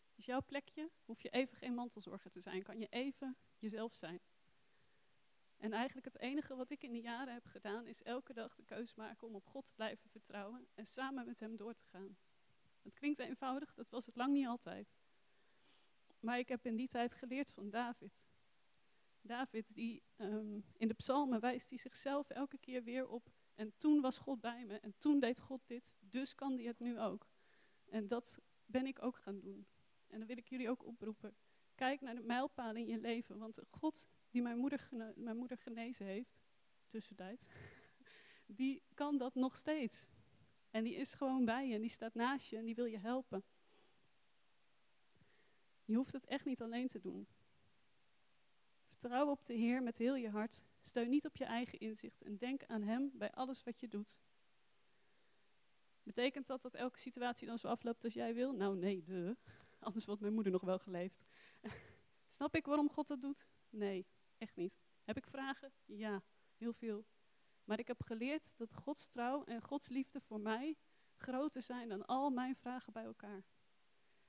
Het 0.09 0.17
is 0.17 0.25
jouw 0.25 0.43
plekje, 0.45 0.89
hoef 1.05 1.21
je 1.21 1.29
even 1.29 1.57
geen 1.57 1.73
mantelzorger 1.73 2.31
te 2.31 2.41
zijn. 2.41 2.63
Kan 2.63 2.79
je 2.79 2.87
even 2.89 3.37
jezelf 3.57 3.93
zijn. 3.93 4.19
En 5.57 5.73
eigenlijk 5.73 6.05
het 6.05 6.19
enige 6.19 6.55
wat 6.55 6.69
ik 6.69 6.83
in 6.83 6.91
die 6.91 7.01
jaren 7.01 7.33
heb 7.33 7.45
gedaan, 7.45 7.87
is 7.87 8.03
elke 8.03 8.33
dag 8.33 8.55
de 8.55 8.63
keuze 8.63 8.93
maken 8.97 9.27
om 9.27 9.35
op 9.35 9.47
God 9.47 9.65
te 9.65 9.73
blijven 9.73 10.09
vertrouwen 10.09 10.67
en 10.73 10.85
samen 10.85 11.25
met 11.25 11.39
Hem 11.39 11.57
door 11.57 11.73
te 11.73 11.85
gaan. 11.85 12.17
Het 12.81 12.93
klinkt 12.93 13.19
eenvoudig, 13.19 13.73
dat 13.73 13.89
was 13.89 14.05
het 14.05 14.15
lang 14.15 14.33
niet 14.33 14.47
altijd. 14.47 14.95
Maar 16.19 16.39
ik 16.39 16.47
heb 16.47 16.65
in 16.65 16.75
die 16.75 16.87
tijd 16.87 17.13
geleerd 17.13 17.51
van 17.51 17.69
David. 17.69 18.23
David, 19.21 19.73
die 19.73 20.03
ehm, 20.15 20.59
in 20.77 20.87
de 20.87 20.93
psalmen 20.93 21.39
wijst 21.39 21.69
hij 21.69 21.77
zichzelf 21.77 22.29
elke 22.29 22.57
keer 22.57 22.83
weer 22.83 23.07
op. 23.07 23.31
En 23.55 23.73
toen 23.77 24.01
was 24.01 24.17
God 24.17 24.41
bij 24.41 24.65
me 24.65 24.79
en 24.79 24.95
toen 24.97 25.19
deed 25.19 25.39
God 25.39 25.61
dit, 25.65 25.95
dus 25.99 26.35
kan 26.35 26.53
hij 26.53 26.63
het 26.63 26.79
nu 26.79 26.99
ook. 26.99 27.27
En 27.85 28.07
dat 28.07 28.39
ben 28.65 28.85
ik 28.85 29.03
ook 29.03 29.17
gaan 29.17 29.39
doen. 29.39 29.67
En 30.07 30.17
dan 30.17 30.27
wil 30.27 30.37
ik 30.37 30.47
jullie 30.47 30.69
ook 30.69 30.85
oproepen. 30.85 31.35
Kijk 31.75 32.01
naar 32.01 32.15
de 32.15 32.21
mijlpalen 32.21 32.81
in 32.81 32.87
je 32.87 32.99
leven, 32.99 33.37
want 33.37 33.59
God 33.69 34.07
die 34.29 34.41
mijn 34.41 34.57
moeder, 34.57 34.89
mijn 35.15 35.37
moeder 35.37 35.57
genezen 35.57 36.05
heeft, 36.05 36.41
tussentijds, 36.87 37.47
die 38.45 38.83
kan 38.93 39.17
dat 39.17 39.35
nog 39.35 39.57
steeds. 39.57 40.05
En 40.69 40.83
die 40.83 40.95
is 40.95 41.13
gewoon 41.13 41.45
bij 41.45 41.67
je 41.67 41.73
en 41.73 41.81
die 41.81 41.89
staat 41.89 42.13
naast 42.13 42.49
je 42.49 42.57
en 42.57 42.65
die 42.65 42.75
wil 42.75 42.85
je 42.85 42.99
helpen. 42.99 43.43
Je 45.85 45.95
hoeft 45.95 46.13
het 46.13 46.25
echt 46.25 46.45
niet 46.45 46.61
alleen 46.61 46.87
te 46.87 46.99
doen. 46.99 47.27
Vertrouw 48.83 49.29
op 49.29 49.43
de 49.43 49.53
Heer 49.53 49.83
met 49.83 49.97
heel 49.97 50.15
je 50.15 50.29
hart. 50.29 50.63
Steun 50.87 51.09
niet 51.09 51.25
op 51.25 51.35
je 51.35 51.45
eigen 51.45 51.79
inzicht 51.79 52.21
en 52.21 52.37
denk 52.37 52.63
aan 52.65 52.81
Hem 52.81 53.11
bij 53.13 53.31
alles 53.31 53.63
wat 53.63 53.79
je 53.79 53.87
doet. 53.87 54.19
Betekent 56.03 56.47
dat 56.47 56.61
dat 56.61 56.73
elke 56.73 56.99
situatie 56.99 57.47
dan 57.47 57.59
zo 57.59 57.67
afloopt 57.67 58.03
als 58.03 58.13
jij 58.13 58.33
wil? 58.33 58.53
Nou 58.53 58.77
nee, 58.77 59.03
de. 59.03 59.37
Anders 59.79 60.05
wordt 60.05 60.21
mijn 60.21 60.33
moeder 60.33 60.51
nog 60.51 60.61
wel 60.61 60.79
geleefd. 60.79 61.25
Snap 62.37 62.55
ik 62.55 62.65
waarom 62.65 62.89
God 62.89 63.07
dat 63.07 63.21
doet? 63.21 63.47
Nee, 63.69 64.07
echt 64.37 64.55
niet. 64.55 64.79
Heb 65.03 65.17
ik 65.17 65.27
vragen? 65.27 65.71
Ja, 65.85 66.23
heel 66.55 66.73
veel. 66.73 67.05
Maar 67.63 67.79
ik 67.79 67.87
heb 67.87 68.03
geleerd 68.03 68.57
dat 68.57 68.73
Gods 68.73 69.07
trouw 69.07 69.43
en 69.43 69.61
Gods 69.61 69.89
liefde 69.89 70.21
voor 70.21 70.39
mij 70.39 70.77
groter 71.15 71.61
zijn 71.61 71.89
dan 71.89 72.05
al 72.05 72.29
mijn 72.29 72.55
vragen 72.55 72.93
bij 72.93 73.03
elkaar. 73.03 73.43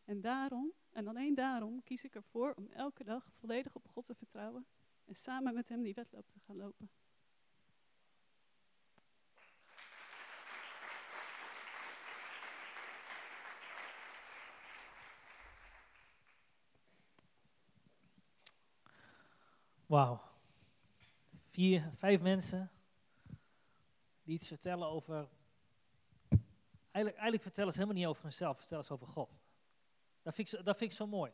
En 0.05 0.21
daarom, 0.21 0.73
en 0.91 1.07
alleen 1.07 1.35
daarom, 1.35 1.83
kies 1.83 2.05
ik 2.05 2.15
ervoor 2.15 2.53
om 2.55 2.71
elke 2.71 3.05
dag 3.05 3.31
volledig 3.33 3.75
op 3.75 3.89
God 3.89 4.07
te 4.07 4.15
vertrouwen 4.15 4.67
en 5.07 5.15
samen 5.17 5.55
met 5.55 5.69
Hem 5.69 5.83
die 5.83 5.95
wedloop 5.95 6.31
te 6.31 6.41
gaan 6.41 6.57
lopen. 6.57 6.91
Wauw. 19.87 20.21
Vier, 21.51 21.91
vijf 21.95 22.21
mensen 22.21 22.71
die 24.23 24.35
iets 24.35 24.47
vertellen 24.47 24.89
over. 24.89 25.29
Eigenlijk, 26.81 27.17
eigenlijk 27.17 27.43
vertellen 27.43 27.73
ze 27.73 27.79
helemaal 27.79 28.01
niet 28.01 28.09
over 28.09 28.23
hunzelf, 28.23 28.59
vertellen 28.59 28.85
ze 28.85 28.93
over 28.93 29.07
God. 29.07 29.41
Dat 30.23 30.35
vind 30.35 30.53
ik, 30.53 30.65
dat 30.65 30.77
vind 30.77 30.91
ik 30.91 30.97
zo 30.97 31.07
mooi. 31.07 31.33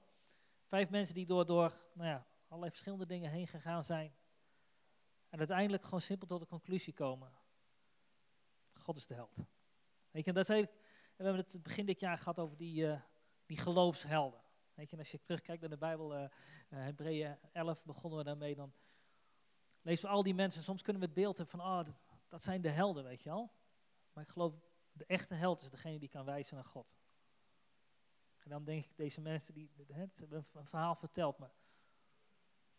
Vijf 0.66 0.90
mensen 0.90 1.14
die 1.14 1.26
door, 1.26 1.46
door 1.46 1.80
nou 1.92 2.08
ja, 2.08 2.26
allerlei 2.52 2.70
verschillende 2.70 3.06
dingen 3.06 3.30
heen 3.30 3.46
gegaan 3.46 3.84
zijn. 3.84 4.14
En 5.28 5.38
uiteindelijk 5.38 5.84
gewoon 5.84 6.00
simpel 6.00 6.26
tot 6.26 6.40
de 6.40 6.46
conclusie 6.46 6.92
komen. 6.92 7.32
God 8.72 8.96
is 8.96 9.06
de 9.06 9.14
held. 9.14 9.36
Weet 10.10 10.24
je, 10.24 10.32
dat 10.32 10.48
is 10.48 10.66
we 11.16 11.24
hebben 11.24 11.44
het 11.44 11.62
begin 11.62 11.86
dit 11.86 12.00
jaar 12.00 12.18
gehad 12.18 12.38
over 12.38 12.56
die, 12.56 12.84
uh, 12.84 13.00
die 13.46 13.56
geloofshelden. 13.56 14.40
Weet 14.74 14.86
je, 14.86 14.92
en 14.92 14.98
als 14.98 15.10
je 15.10 15.20
terugkijkt 15.20 15.60
naar 15.60 15.70
de 15.70 15.76
Bijbel, 15.76 16.16
uh, 16.16 16.28
Hebreeën 16.68 17.38
11 17.52 17.84
begonnen 17.84 18.18
we 18.18 18.24
daarmee, 18.24 18.54
dan 18.54 18.72
lezen 19.82 20.08
we 20.08 20.14
al 20.14 20.22
die 20.22 20.34
mensen. 20.34 20.62
Soms 20.62 20.82
kunnen 20.82 21.02
we 21.02 21.08
het 21.08 21.16
beeld 21.16 21.36
hebben 21.36 21.58
van, 21.58 21.70
oh, 21.70 21.86
dat, 22.28 22.42
zijn 22.42 22.60
de 22.60 22.70
helden, 22.70 23.04
weet 23.04 23.22
je 23.22 23.30
al. 23.30 23.52
Maar 24.12 24.24
ik 24.24 24.30
geloof, 24.30 24.54
de 24.92 25.06
echte 25.06 25.34
held 25.34 25.62
is 25.62 25.70
degene 25.70 25.98
die 25.98 26.08
kan 26.08 26.24
wijzen 26.24 26.54
naar 26.54 26.64
God. 26.64 26.96
En 28.38 28.50
dan 28.50 28.64
denk 28.64 28.84
ik, 28.84 28.96
deze 28.96 29.20
mensen, 29.20 29.54
die, 29.54 29.70
hebben 29.86 30.46
een 30.52 30.66
verhaal 30.66 30.94
verteld, 30.94 31.38
maar 31.38 31.52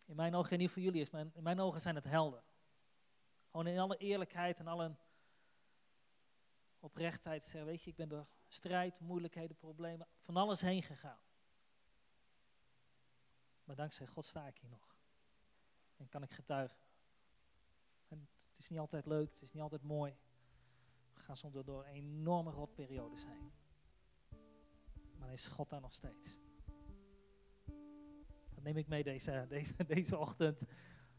in 0.06 0.16
mijn 0.16 0.36
ogen, 0.36 0.52
en 0.52 0.58
niet 0.58 0.72
voor 0.72 0.82
jullie, 0.82 1.02
is 1.02 1.10
mijn, 1.10 1.32
in 1.34 1.44
mijn 1.44 1.60
ogen 1.60 1.82
zijn 1.82 1.96
het 1.96 2.04
helden. 2.04 2.44
Gewoon 3.50 3.68
in 3.68 3.80
alle 3.80 3.98
eerlijkheid 3.98 4.60
en 4.60 4.68
alle 4.68 4.96
oprechtheid 6.80 7.46
zeggen, 7.46 7.66
weet 7.66 7.84
je, 7.84 7.90
ik 7.90 7.96
ben 7.96 8.10
door 8.10 8.28
strijd, 8.48 9.00
moeilijkheden, 9.00 9.56
problemen, 9.56 10.08
van 10.22 10.38
alles 10.38 10.62
heen 10.62 10.84
gegaan. 10.84 11.20
Maar 13.64 13.76
dankzij 13.76 14.08
God 14.08 14.26
sta 14.26 14.48
ik 14.48 14.58
hier 14.58 14.70
nog. 14.70 14.96
En 15.98 16.10
kan 16.10 16.24
ik 16.24 16.32
getuigen. 16.32 16.78
En 18.08 18.30
het 18.50 18.60
is 18.60 18.68
niet 18.68 18.80
altijd 18.80 19.06
leuk, 19.06 19.34
het 19.34 19.42
is 19.42 19.52
niet 19.52 19.62
altijd 19.62 19.84
mooi. 19.84 20.18
We 21.14 21.20
gaan 21.20 21.38
soms 21.38 21.66
door, 21.66 21.84
enorme 21.84 22.52
rotperiodes 22.52 23.26
heen. 23.26 23.52
Maar 25.18 25.34
is 25.34 25.48
God 25.48 25.70
daar 25.70 25.82
nog 25.82 25.94
steeds. 25.94 26.38
Neem 28.64 28.78
ik 28.78 28.88
mee 28.88 29.04
deze, 29.04 29.46
deze, 29.50 29.74
deze 29.88 30.18
ochtend. 30.18 30.64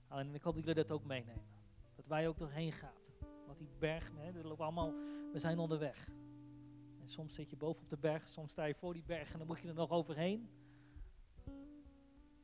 En 0.09 0.35
ik 0.35 0.43
hoop 0.43 0.55
dat 0.55 0.65
jullie 0.65 0.83
dat 0.83 0.91
ook 0.91 1.05
meenemen. 1.05 1.47
Dat 1.95 2.07
wij 2.07 2.29
ook 2.29 2.39
doorheen 2.39 2.73
gaat. 2.73 3.03
Want 3.47 3.59
die 3.59 3.69
berg, 3.79 4.13
hè, 4.17 4.33
we, 4.33 4.55
allemaal, 4.57 4.93
we 5.33 5.39
zijn 5.39 5.59
onderweg. 5.59 6.09
En 7.01 7.09
soms 7.09 7.35
zit 7.35 7.51
je 7.51 7.57
boven 7.57 7.83
op 7.83 7.89
de 7.89 7.97
berg, 7.97 8.29
soms 8.29 8.53
sta 8.53 8.65
je 8.65 8.75
voor 8.75 8.93
die 8.93 9.03
berg 9.03 9.33
en 9.33 9.39
dan 9.39 9.47
moet 9.47 9.61
je 9.61 9.69
er 9.69 9.75
nog 9.75 9.91
overheen. 9.91 10.49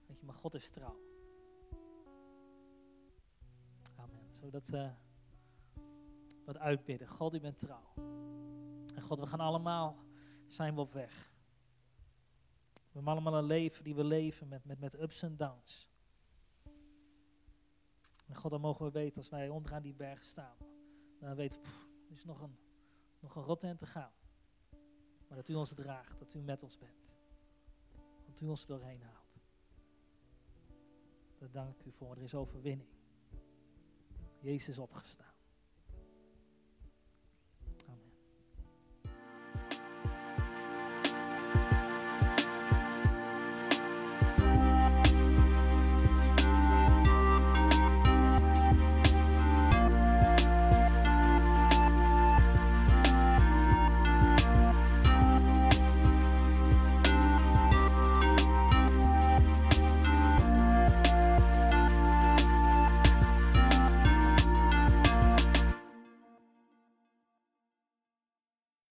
Weet 0.06 0.18
je, 0.18 0.26
maar 0.26 0.34
God 0.34 0.54
is 0.54 0.70
trouw. 0.70 1.00
Amen. 3.96 4.28
Zodat 4.32 4.68
uh, 4.68 4.90
wat 6.44 6.58
uitbidden. 6.58 7.08
God, 7.08 7.34
u 7.34 7.40
bent 7.40 7.58
trouw. 7.58 7.92
En 8.94 9.02
God, 9.02 9.18
we 9.18 9.26
gaan 9.26 9.40
allemaal, 9.40 9.96
zijn 10.46 10.74
we 10.74 10.80
op 10.80 10.92
weg. 10.92 11.29
We 12.90 12.96
hebben 12.96 13.12
allemaal 13.12 13.34
een 13.34 13.44
leven 13.44 13.84
die 13.84 13.94
we 13.94 14.04
leven 14.04 14.48
met, 14.48 14.64
met, 14.64 14.80
met 14.80 15.00
ups 15.00 15.22
en 15.22 15.36
downs. 15.36 15.88
En 18.26 18.36
God, 18.36 18.50
dan 18.50 18.60
mogen 18.60 18.84
we 18.84 18.90
weten 18.90 19.16
als 19.16 19.28
wij 19.28 19.48
onderaan 19.48 19.82
die 19.82 19.94
berg 19.94 20.24
staan. 20.24 20.56
Dan 21.18 21.34
weten 21.34 21.60
we, 21.60 21.68
er 22.08 22.16
is 22.16 22.24
nog 22.24 22.40
een, 22.40 22.56
nog 23.20 23.36
een 23.36 23.42
rot 23.42 23.60
te 23.60 23.86
gaan. 23.86 24.12
Maar 25.28 25.36
dat 25.36 25.48
u 25.48 25.54
ons 25.54 25.74
draagt, 25.74 26.18
dat 26.18 26.34
u 26.34 26.38
met 26.38 26.62
ons 26.62 26.78
bent. 26.78 27.16
Dat 28.26 28.40
u 28.40 28.46
ons 28.46 28.66
doorheen 28.66 29.02
haalt. 29.02 29.40
Daar 31.38 31.50
dank 31.50 31.82
u 31.82 31.92
voor. 31.92 32.16
Er 32.16 32.22
is 32.22 32.34
overwinning. 32.34 32.88
Jezus 34.40 34.78
opgestaan. 34.78 35.29